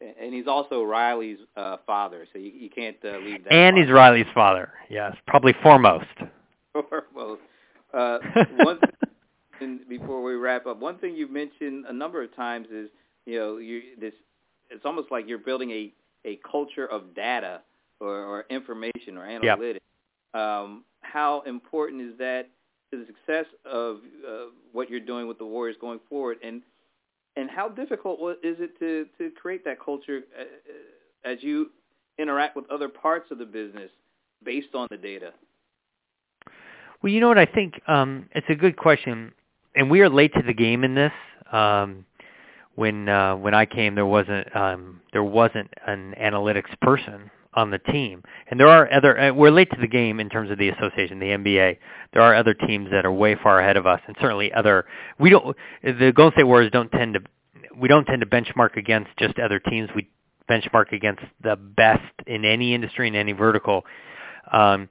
And 0.00 0.34
he's 0.34 0.46
also 0.46 0.82
Riley's 0.82 1.38
uh, 1.56 1.76
father, 1.86 2.26
so 2.32 2.38
you, 2.38 2.50
you 2.50 2.68
can't 2.68 2.96
uh, 3.04 3.18
leave 3.18 3.44
that. 3.44 3.52
And 3.52 3.78
he's 3.78 3.90
Riley's 3.90 4.26
father, 4.34 4.70
yes, 4.90 5.14
probably 5.26 5.54
foremost. 5.62 6.06
foremost. 6.72 7.40
Uh, 7.92 8.18
one 8.58 8.80
thing, 9.58 9.80
before 9.88 10.22
we 10.22 10.34
wrap 10.34 10.66
up, 10.66 10.80
one 10.80 10.98
thing 10.98 11.14
you've 11.14 11.30
mentioned 11.30 11.86
a 11.88 11.92
number 11.92 12.22
of 12.22 12.34
times 12.34 12.66
is, 12.72 12.88
you 13.24 13.38
know, 13.38 13.56
you 13.58 13.82
this. 14.00 14.12
It's 14.70 14.84
almost 14.84 15.10
like 15.10 15.26
you're 15.28 15.38
building 15.38 15.70
a 15.70 15.92
a 16.24 16.38
culture 16.50 16.86
of 16.86 17.14
data 17.14 17.60
or, 18.00 18.24
or 18.24 18.44
information 18.50 19.16
or 19.16 19.26
analytics. 19.26 19.78
Yep. 20.34 20.42
Um, 20.42 20.84
how 21.02 21.42
important 21.46 22.02
is 22.02 22.18
that 22.18 22.48
to 22.90 22.98
the 22.98 23.06
success 23.06 23.46
of 23.64 23.98
uh, 24.26 24.46
what 24.72 24.90
you're 24.90 25.00
doing 25.00 25.28
with 25.28 25.38
the 25.38 25.46
Warriors 25.46 25.76
going 25.80 26.00
forward? 26.08 26.38
And 26.42 26.62
and 27.36 27.50
how 27.50 27.68
difficult 27.68 28.20
is 28.42 28.56
it 28.60 28.78
to 28.78 29.06
to 29.18 29.30
create 29.30 29.64
that 29.64 29.78
culture 29.84 30.20
uh, 30.38 30.42
uh, 30.42 31.32
as 31.32 31.42
you 31.42 31.70
interact 32.18 32.56
with 32.56 32.70
other 32.70 32.88
parts 32.88 33.30
of 33.30 33.38
the 33.38 33.44
business 33.44 33.90
based 34.44 34.74
on 34.74 34.86
the 34.90 34.96
data? 34.96 35.32
Well, 37.02 37.12
you 37.12 37.20
know 37.20 37.28
what 37.28 37.38
I 37.38 37.46
think 37.46 37.80
um, 37.86 38.28
it's 38.34 38.46
a 38.48 38.54
good 38.54 38.76
question, 38.76 39.32
and 39.74 39.90
we 39.90 40.00
are 40.00 40.08
late 40.08 40.32
to 40.34 40.42
the 40.42 40.54
game 40.54 40.84
in 40.84 40.94
this. 40.94 41.12
Um, 41.52 42.06
when 42.76 43.08
uh, 43.08 43.36
when 43.36 43.54
I 43.54 43.66
came, 43.66 43.94
there 43.94 44.06
wasn't 44.06 44.54
um, 44.56 45.00
there 45.12 45.24
wasn't 45.24 45.72
an 45.86 46.14
analytics 46.20 46.78
person 46.80 47.30
on 47.56 47.70
the 47.70 47.78
team, 47.78 48.22
and 48.50 48.58
there 48.58 48.68
are 48.68 48.92
other. 48.92 49.18
Uh, 49.18 49.32
we're 49.32 49.50
late 49.50 49.70
to 49.70 49.80
the 49.80 49.88
game 49.88 50.20
in 50.20 50.28
terms 50.28 50.50
of 50.50 50.58
the 50.58 50.68
association, 50.68 51.18
the 51.18 51.26
NBA. 51.26 51.78
There 52.12 52.22
are 52.22 52.34
other 52.34 52.54
teams 52.54 52.90
that 52.90 53.04
are 53.04 53.12
way 53.12 53.36
far 53.40 53.60
ahead 53.60 53.76
of 53.76 53.86
us, 53.86 54.00
and 54.06 54.16
certainly 54.20 54.52
other. 54.52 54.86
We 55.18 55.30
don't. 55.30 55.56
The 55.82 56.12
Golden 56.14 56.32
State 56.34 56.44
Warriors 56.44 56.70
don't 56.72 56.90
tend 56.90 57.14
to. 57.14 57.20
We 57.76 57.88
don't 57.88 58.04
tend 58.04 58.20
to 58.20 58.26
benchmark 58.26 58.76
against 58.76 59.10
just 59.18 59.38
other 59.38 59.58
teams. 59.58 59.88
We 59.94 60.08
benchmark 60.48 60.92
against 60.92 61.22
the 61.42 61.56
best 61.56 62.02
in 62.26 62.44
any 62.44 62.74
industry 62.74 63.08
in 63.08 63.14
any 63.14 63.32
vertical. 63.32 63.84
Um, 64.52 64.88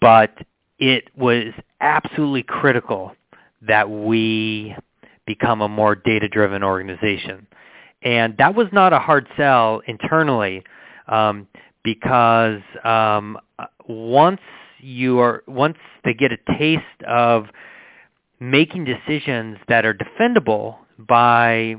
but 0.00 0.36
it 0.78 1.10
was 1.16 1.52
absolutely 1.80 2.42
critical 2.42 3.14
that 3.62 3.90
we 3.90 4.74
become 5.26 5.60
a 5.60 5.68
more 5.68 5.94
data-driven 5.94 6.62
organization. 6.62 7.46
And 8.02 8.36
that 8.38 8.54
was 8.54 8.68
not 8.72 8.92
a 8.92 8.98
hard 8.98 9.26
sell 9.36 9.82
internally 9.86 10.62
um, 11.08 11.48
because 11.86 12.62
um, 12.82 13.38
once 13.88 14.40
you 14.80 15.20
are 15.20 15.44
once 15.46 15.78
they 16.04 16.12
get 16.12 16.32
a 16.32 16.58
taste 16.58 16.82
of 17.06 17.46
making 18.40 18.84
decisions 18.84 19.56
that 19.68 19.86
are 19.86 19.94
defendable 19.94 20.78
by 20.98 21.76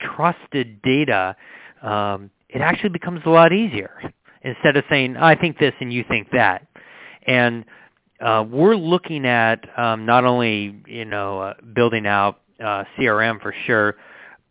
trusted 0.00 0.82
data, 0.82 1.36
um, 1.82 2.30
it 2.48 2.60
actually 2.60 2.88
becomes 2.88 3.20
a 3.26 3.30
lot 3.30 3.52
easier 3.52 4.12
instead 4.42 4.76
of 4.76 4.82
saying 4.90 5.16
I 5.16 5.36
think 5.36 5.58
this 5.58 5.72
and 5.80 5.92
you 5.92 6.04
think 6.08 6.32
that. 6.32 6.66
And 7.24 7.64
uh, 8.20 8.44
we're 8.50 8.74
looking 8.74 9.24
at 9.24 9.66
um, 9.78 10.04
not 10.04 10.24
only 10.24 10.82
you 10.88 11.04
know 11.04 11.40
uh, 11.40 11.54
building 11.74 12.08
out 12.08 12.40
uh, 12.58 12.82
CRM 12.98 13.40
for 13.40 13.54
sure, 13.66 13.94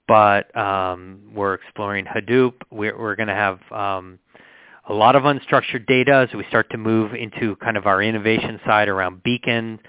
but 0.07 0.55
um, 0.55 1.19
we're 1.35 1.55
exploring 1.55 2.05
Hadoop. 2.05 2.53
We're, 2.71 2.97
we're 2.97 3.17
going 3.17 3.27
to 3.27 3.35
have 3.35 3.59
um, 3.69 4.19
a 4.89 4.93
lot 4.93 5.15
of 5.15 5.23
unstructured 5.23 5.85
data 5.87 6.27
as 6.29 6.35
we 6.35 6.43
start 6.49 6.69
to 6.71 6.77
move 6.77 7.13
into 7.13 7.55
kind 7.57 7.77
of 7.77 7.85
our 7.85 8.01
innovation 8.01 8.59
side 8.65 8.89
around 8.89 9.23
beacon 9.23 9.79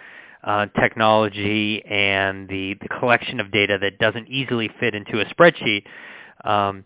uh, 0.44 0.66
technology 0.78 1.82
and 1.84 2.48
the, 2.48 2.76
the 2.80 2.88
collection 3.00 3.40
of 3.40 3.50
data 3.50 3.78
that 3.80 3.98
doesn't 3.98 4.28
easily 4.28 4.70
fit 4.78 4.94
into 4.94 5.20
a 5.20 5.24
spreadsheet. 5.26 5.84
Um, 6.44 6.84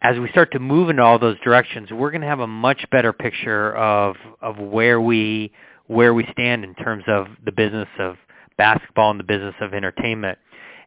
as 0.00 0.18
we 0.18 0.28
start 0.30 0.52
to 0.52 0.58
move 0.58 0.90
in 0.90 0.98
all 0.98 1.18
those 1.18 1.38
directions, 1.44 1.90
we're 1.90 2.10
going 2.10 2.22
to 2.22 2.26
have 2.26 2.40
a 2.40 2.46
much 2.46 2.84
better 2.90 3.12
picture 3.12 3.74
of 3.76 4.16
of 4.40 4.58
where 4.58 5.00
we 5.00 5.52
where 5.86 6.14
we 6.14 6.26
stand 6.32 6.64
in 6.64 6.74
terms 6.74 7.04
of 7.06 7.26
the 7.44 7.52
business 7.52 7.88
of 7.98 8.16
basketball 8.56 9.10
and 9.10 9.20
the 9.20 9.24
business 9.24 9.54
of 9.60 9.74
entertainment. 9.74 10.38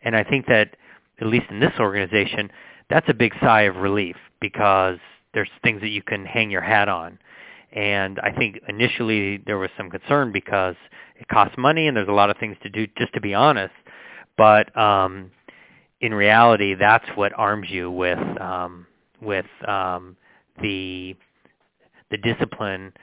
And 0.04 0.16
I 0.16 0.24
think 0.24 0.48
that, 0.48 0.76
at 1.20 1.28
least 1.28 1.46
in 1.50 1.60
this 1.60 1.74
organization, 1.80 2.52
that's 2.90 3.08
a 3.10 3.14
big 3.14 3.34
sigh 3.42 3.64
of 3.64 3.76
relief 3.78 4.16
because 4.40 5.00
there's 5.36 5.50
things 5.64 5.82
that 5.82 5.90
you 5.90 6.02
can 6.02 6.26
hang 6.26 6.50
your 6.50 6.62
hat 6.62 6.90
on. 6.90 7.20
And 7.74 8.20
I 8.22 8.32
think 8.32 8.60
initially 8.68 9.38
there 9.46 9.58
was 9.60 9.70
some 9.78 9.92
concern 9.92 10.32
because 10.32 10.76
it 11.20 11.28
costs 11.28 11.56
money 11.58 11.88
and 11.88 11.96
there's 11.96 12.08
a 12.08 12.14
lot 12.14 12.32
of 12.32 12.38
things 12.38 12.58
to 12.64 12.70
do, 12.70 12.88
just 12.98 13.14
to 13.14 13.22
be 13.22 13.36
honest. 13.36 13.74
But 14.38 14.76
um, 14.78 15.30
in 16.02 16.14
reality, 16.14 16.74
that's 16.74 17.06
what 17.16 17.34
arms 17.38 17.68
you 17.70 17.92
with 17.92 18.20
um, 18.42 18.88
with 19.22 19.46
um, 19.68 20.16
the 20.62 21.16
the 22.12 22.18
discipline 22.18 22.94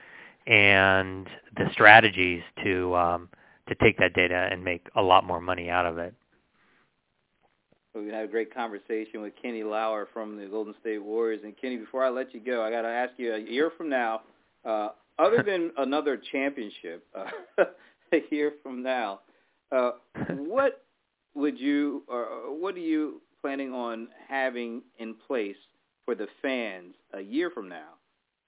and 0.47 1.27
the 1.55 1.65
strategies 1.71 2.41
to 2.63 2.95
um, 2.95 3.29
to 3.69 3.75
take 3.75 3.97
that 3.99 4.13
data 4.13 4.49
and 4.51 4.63
make 4.63 4.87
a 4.95 5.01
lot 5.01 5.23
more 5.23 5.39
money 5.39 5.69
out 5.69 5.85
of 5.85 5.97
it. 5.97 6.13
We 7.95 8.07
had 8.07 8.23
a 8.23 8.27
great 8.27 8.53
conversation 8.53 9.21
with 9.21 9.33
Kenny 9.39 9.63
Lauer 9.63 10.07
from 10.13 10.37
the 10.37 10.47
Golden 10.47 10.73
State 10.81 10.97
Warriors. 10.97 11.41
And 11.43 11.55
Kenny, 11.59 11.77
before 11.77 12.03
I 12.03 12.09
let 12.09 12.33
you 12.33 12.39
go, 12.39 12.63
I 12.63 12.71
got 12.71 12.81
to 12.81 12.87
ask 12.87 13.13
you: 13.17 13.33
a 13.33 13.39
year 13.39 13.71
from 13.77 13.89
now, 13.89 14.21
uh, 14.65 14.89
other 15.19 15.43
than 15.45 15.71
another 15.77 16.19
championship, 16.31 17.05
uh, 17.15 17.63
a 18.11 18.21
year 18.31 18.53
from 18.63 18.81
now, 18.81 19.19
uh, 19.71 19.91
what 20.29 20.83
would 21.35 21.59
you, 21.59 22.03
or 22.07 22.25
what 22.59 22.75
are 22.75 22.79
you 22.79 23.21
planning 23.41 23.73
on 23.73 24.07
having 24.27 24.81
in 24.97 25.13
place 25.27 25.55
for 26.05 26.15
the 26.15 26.27
fans 26.41 26.95
a 27.13 27.21
year 27.21 27.51
from 27.51 27.69
now 27.69 27.93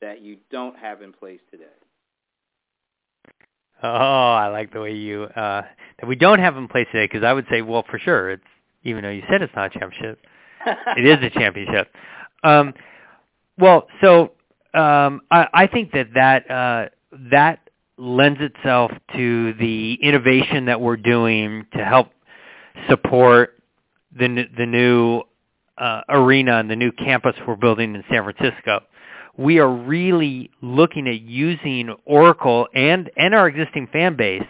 that 0.01 0.21
you 0.21 0.37
don't 0.51 0.77
have 0.77 1.01
in 1.01 1.13
place 1.13 1.39
today? 1.51 1.65
Oh, 3.83 3.87
I 3.87 4.47
like 4.47 4.73
the 4.73 4.79
way 4.79 4.93
you 4.93 5.23
uh 5.23 5.61
that 5.99 6.07
we 6.07 6.15
don't 6.15 6.39
have 6.39 6.57
in 6.57 6.67
place 6.67 6.87
today 6.91 7.05
because 7.05 7.23
I 7.23 7.33
would 7.33 7.45
say, 7.51 7.61
well, 7.61 7.83
for 7.89 7.99
sure, 7.99 8.31
it's 8.31 8.43
even 8.85 9.03
though 9.03 9.09
you 9.09 9.23
said 9.29 9.41
it's 9.41 9.53
not 9.55 9.75
a 9.75 9.79
championship, 9.79 10.19
it 10.97 11.05
is 11.05 11.17
a 11.21 11.29
championship. 11.37 11.91
Um, 12.43 12.73
well, 13.57 13.87
so 14.01 14.31
um, 14.73 15.21
I, 15.31 15.47
I 15.53 15.67
think 15.67 15.91
that 15.91 16.07
that 16.13 16.49
uh, 16.49 16.89
that 17.31 17.69
lends 17.97 18.39
itself 18.41 18.91
to 19.15 19.53
the 19.53 19.97
innovation 20.01 20.65
that 20.65 20.79
we're 20.79 20.97
doing 20.97 21.65
to 21.73 21.83
help 21.83 22.09
support 22.89 23.57
the 24.17 24.45
the 24.57 24.65
new 24.65 25.23
uh, 25.77 26.01
arena 26.09 26.59
and 26.59 26.69
the 26.69 26.75
new 26.75 26.91
campus 26.91 27.35
we're 27.47 27.55
building 27.55 27.95
in 27.95 28.03
San 28.09 28.23
Francisco 28.23 28.81
we 29.37 29.59
are 29.59 29.69
really 29.69 30.49
looking 30.61 31.07
at 31.07 31.21
using 31.21 31.93
Oracle 32.05 32.67
and, 32.73 33.09
and 33.17 33.35
our 33.35 33.47
existing 33.47 33.87
fan 33.91 34.15
base 34.15 34.45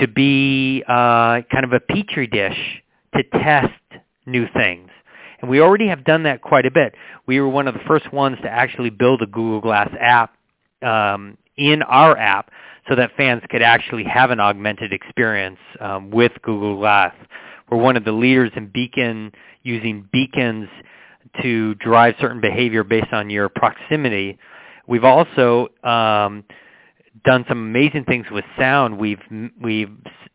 to 0.00 0.08
be 0.08 0.82
uh, 0.88 1.42
kind 1.52 1.64
of 1.64 1.72
a 1.72 1.80
petri 1.80 2.26
dish 2.26 2.82
to 3.16 3.22
test 3.22 3.72
new 4.26 4.46
things. 4.54 4.90
And 5.40 5.50
we 5.50 5.60
already 5.60 5.88
have 5.88 6.04
done 6.04 6.22
that 6.24 6.40
quite 6.40 6.66
a 6.66 6.70
bit. 6.70 6.94
We 7.26 7.40
were 7.40 7.48
one 7.48 7.68
of 7.68 7.74
the 7.74 7.80
first 7.86 8.12
ones 8.12 8.38
to 8.42 8.48
actually 8.48 8.90
build 8.90 9.22
a 9.22 9.26
Google 9.26 9.60
Glass 9.60 9.90
app 10.00 10.34
um, 10.82 11.36
in 11.56 11.82
our 11.82 12.16
app 12.16 12.50
so 12.88 12.94
that 12.96 13.10
fans 13.16 13.42
could 13.50 13.62
actually 13.62 14.04
have 14.04 14.30
an 14.30 14.40
augmented 14.40 14.92
experience 14.92 15.58
um, 15.80 16.10
with 16.10 16.32
Google 16.42 16.76
Glass. 16.76 17.14
We're 17.70 17.78
one 17.78 17.96
of 17.96 18.04
the 18.04 18.12
leaders 18.12 18.52
in 18.56 18.70
beacon 18.72 19.32
using 19.62 20.08
beacons 20.12 20.68
to 21.42 21.74
drive 21.76 22.14
certain 22.20 22.40
behavior 22.40 22.84
based 22.84 23.12
on 23.12 23.30
your 23.30 23.48
proximity. 23.48 24.38
We've 24.86 25.04
also 25.04 25.68
um, 25.82 26.44
done 27.24 27.44
some 27.48 27.58
amazing 27.58 28.04
things 28.04 28.26
with 28.30 28.44
sound. 28.58 28.98
We've 28.98 29.20
we've 29.60 29.90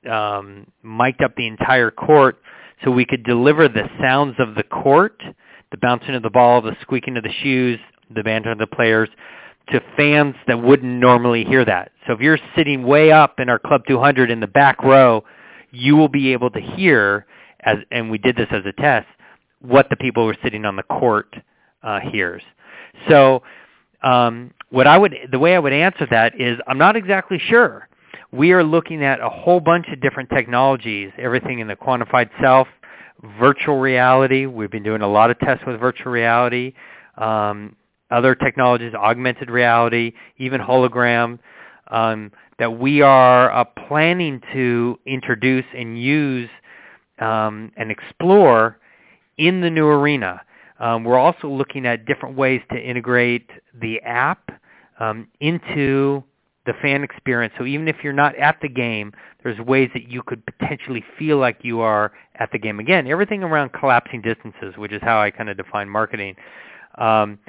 um, 0.09 0.67
mic'd 0.83 1.23
up 1.23 1.35
the 1.35 1.47
entire 1.47 1.91
court 1.91 2.39
so 2.83 2.91
we 2.91 3.05
could 3.05 3.23
deliver 3.23 3.67
the 3.67 3.89
sounds 4.01 4.35
of 4.39 4.55
the 4.55 4.63
court, 4.63 5.21
the 5.71 5.77
bouncing 5.77 6.15
of 6.15 6.23
the 6.23 6.29
ball, 6.29 6.61
the 6.61 6.75
squeaking 6.81 7.17
of 7.17 7.23
the 7.23 7.33
shoes, 7.43 7.79
the 8.13 8.23
banter 8.23 8.51
of 8.51 8.57
the 8.57 8.67
players, 8.67 9.09
to 9.69 9.81
fans 9.95 10.35
that 10.47 10.61
wouldn't 10.61 10.99
normally 10.99 11.43
hear 11.43 11.63
that. 11.65 11.91
So 12.07 12.13
if 12.13 12.19
you're 12.19 12.39
sitting 12.55 12.83
way 12.83 13.11
up 13.11 13.39
in 13.39 13.49
our 13.49 13.59
Club 13.59 13.83
200 13.87 14.31
in 14.31 14.39
the 14.39 14.47
back 14.47 14.81
row, 14.83 15.23
you 15.71 15.95
will 15.95 16.07
be 16.07 16.33
able 16.33 16.49
to 16.51 16.59
hear, 16.59 17.25
as 17.61 17.77
and 17.91 18.09
we 18.09 18.17
did 18.17 18.35
this 18.35 18.47
as 18.51 18.63
a 18.65 18.73
test, 18.73 19.07
what 19.61 19.87
the 19.89 19.95
people 19.95 20.23
who 20.23 20.29
are 20.29 20.37
sitting 20.43 20.65
on 20.65 20.75
the 20.75 20.83
court 20.83 21.35
uh, 21.83 21.99
hears. 21.99 22.41
So 23.09 23.43
um, 24.01 24.51
what 24.69 24.87
I 24.87 24.97
would, 24.97 25.15
the 25.31 25.39
way 25.39 25.55
I 25.55 25.59
would 25.59 25.73
answer 25.73 26.07
that 26.09 26.39
is, 26.39 26.57
I'm 26.67 26.77
not 26.77 26.95
exactly 26.95 27.39
sure. 27.39 27.88
We 28.31 28.51
are 28.51 28.63
looking 28.63 29.03
at 29.03 29.19
a 29.21 29.29
whole 29.29 29.59
bunch 29.59 29.87
of 29.91 30.01
different 30.01 30.29
technologies, 30.29 31.11
everything 31.17 31.59
in 31.59 31.67
the 31.67 31.75
quantified 31.75 32.29
self, 32.39 32.67
virtual 33.39 33.79
reality. 33.79 34.45
We've 34.45 34.69
been 34.69 34.83
doing 34.83 35.01
a 35.01 35.07
lot 35.07 35.31
of 35.31 35.39
tests 35.39 35.63
with 35.65 35.79
virtual 35.79 36.11
reality. 36.11 36.73
Um, 37.17 37.75
other 38.11 38.35
technologies, 38.35 38.93
augmented 38.93 39.49
reality, 39.49 40.13
even 40.37 40.61
hologram, 40.61 41.39
um, 41.89 42.31
that 42.59 42.79
we 42.79 43.01
are 43.01 43.51
uh, 43.51 43.63
planning 43.87 44.41
to 44.53 44.99
introduce 45.05 45.65
and 45.75 45.99
use 46.01 46.49
um, 47.19 47.71
and 47.77 47.89
explore 47.89 48.77
in 49.37 49.61
the 49.61 49.69
new 49.69 49.87
arena. 49.87 50.41
Um, 50.79 51.03
we're 51.03 51.17
also 51.17 51.47
looking 51.47 51.85
at 51.85 52.05
different 52.05 52.37
ways 52.37 52.61
to 52.71 52.79
integrate 52.79 53.49
the 53.73 53.99
app 54.01 54.49
um, 54.99 55.27
into 55.39 56.23
the 56.69 56.75
fan 56.83 57.03
experience. 57.03 57.51
So 57.57 57.65
even 57.65 57.87
if 57.87 57.95
you're 58.03 58.13
not 58.13 58.35
at 58.35 58.57
the 58.61 58.69
game, 58.69 59.11
there's 59.43 59.57
ways 59.59 59.89
that 59.95 60.07
you 60.07 60.21
could 60.21 60.43
potentially 60.45 61.03
feel 61.17 61.37
like 61.37 61.57
you 61.63 61.79
are 61.79 62.11
at 62.35 62.51
the 62.51 62.59
game. 62.59 62.79
Again, 62.79 63.07
everything 63.07 63.41
around 63.41 63.73
collapsing 63.73 64.21
distances, 64.21 64.75
which 64.77 64.91
is 64.91 65.01
how 65.01 65.19
I 65.19 65.31
kind 65.31 65.49
of 65.49 65.57
define 65.57 65.89
marketing. 65.89 66.35
Um, 66.99 67.39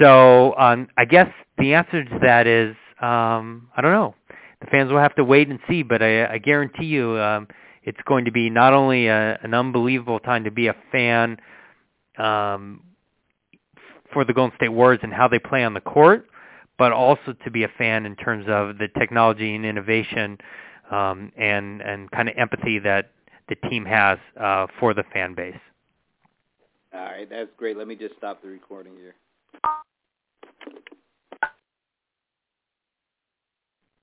so 0.00 0.54
um, 0.56 0.86
I 0.96 1.04
guess 1.04 1.28
the 1.58 1.74
answer 1.74 2.04
to 2.04 2.18
that 2.22 2.46
is 2.46 2.76
um, 3.02 3.68
I 3.76 3.80
don't 3.82 3.92
know. 3.92 4.14
The 4.60 4.66
fans 4.70 4.92
will 4.92 5.00
have 5.00 5.16
to 5.16 5.24
wait 5.24 5.48
and 5.48 5.58
see, 5.68 5.82
but 5.82 6.00
I, 6.00 6.34
I 6.34 6.38
guarantee 6.38 6.84
you 6.84 7.18
um, 7.18 7.48
it's 7.82 7.98
going 8.06 8.26
to 8.26 8.30
be 8.30 8.50
not 8.50 8.72
only 8.72 9.08
a, 9.08 9.36
an 9.42 9.52
unbelievable 9.52 10.20
time 10.20 10.44
to 10.44 10.52
be 10.52 10.68
a 10.68 10.76
fan 10.92 11.38
um, 12.18 12.82
for 14.12 14.24
the 14.24 14.32
Golden 14.32 14.54
State 14.56 14.68
Warriors 14.68 15.00
and 15.02 15.12
how 15.12 15.26
they 15.26 15.40
play 15.40 15.64
on 15.64 15.74
the 15.74 15.80
court, 15.80 16.28
but 16.80 16.92
also 16.92 17.34
to 17.44 17.50
be 17.50 17.62
a 17.62 17.68
fan 17.76 18.06
in 18.06 18.16
terms 18.16 18.46
of 18.48 18.78
the 18.78 18.88
technology 18.98 19.54
and 19.54 19.66
innovation 19.66 20.38
um, 20.90 21.30
and 21.36 21.82
and 21.82 22.10
kind 22.10 22.26
of 22.26 22.34
empathy 22.38 22.78
that 22.78 23.10
the 23.50 23.54
team 23.68 23.84
has 23.84 24.18
uh, 24.40 24.66
for 24.80 24.94
the 24.94 25.04
fan 25.12 25.34
base. 25.34 25.60
All 26.94 27.04
right, 27.04 27.28
that's 27.28 27.50
great. 27.58 27.76
Let 27.76 27.86
me 27.86 27.96
just 27.96 28.16
stop 28.16 28.40
the 28.40 28.48
recording 28.48 28.94
here. 28.96 29.14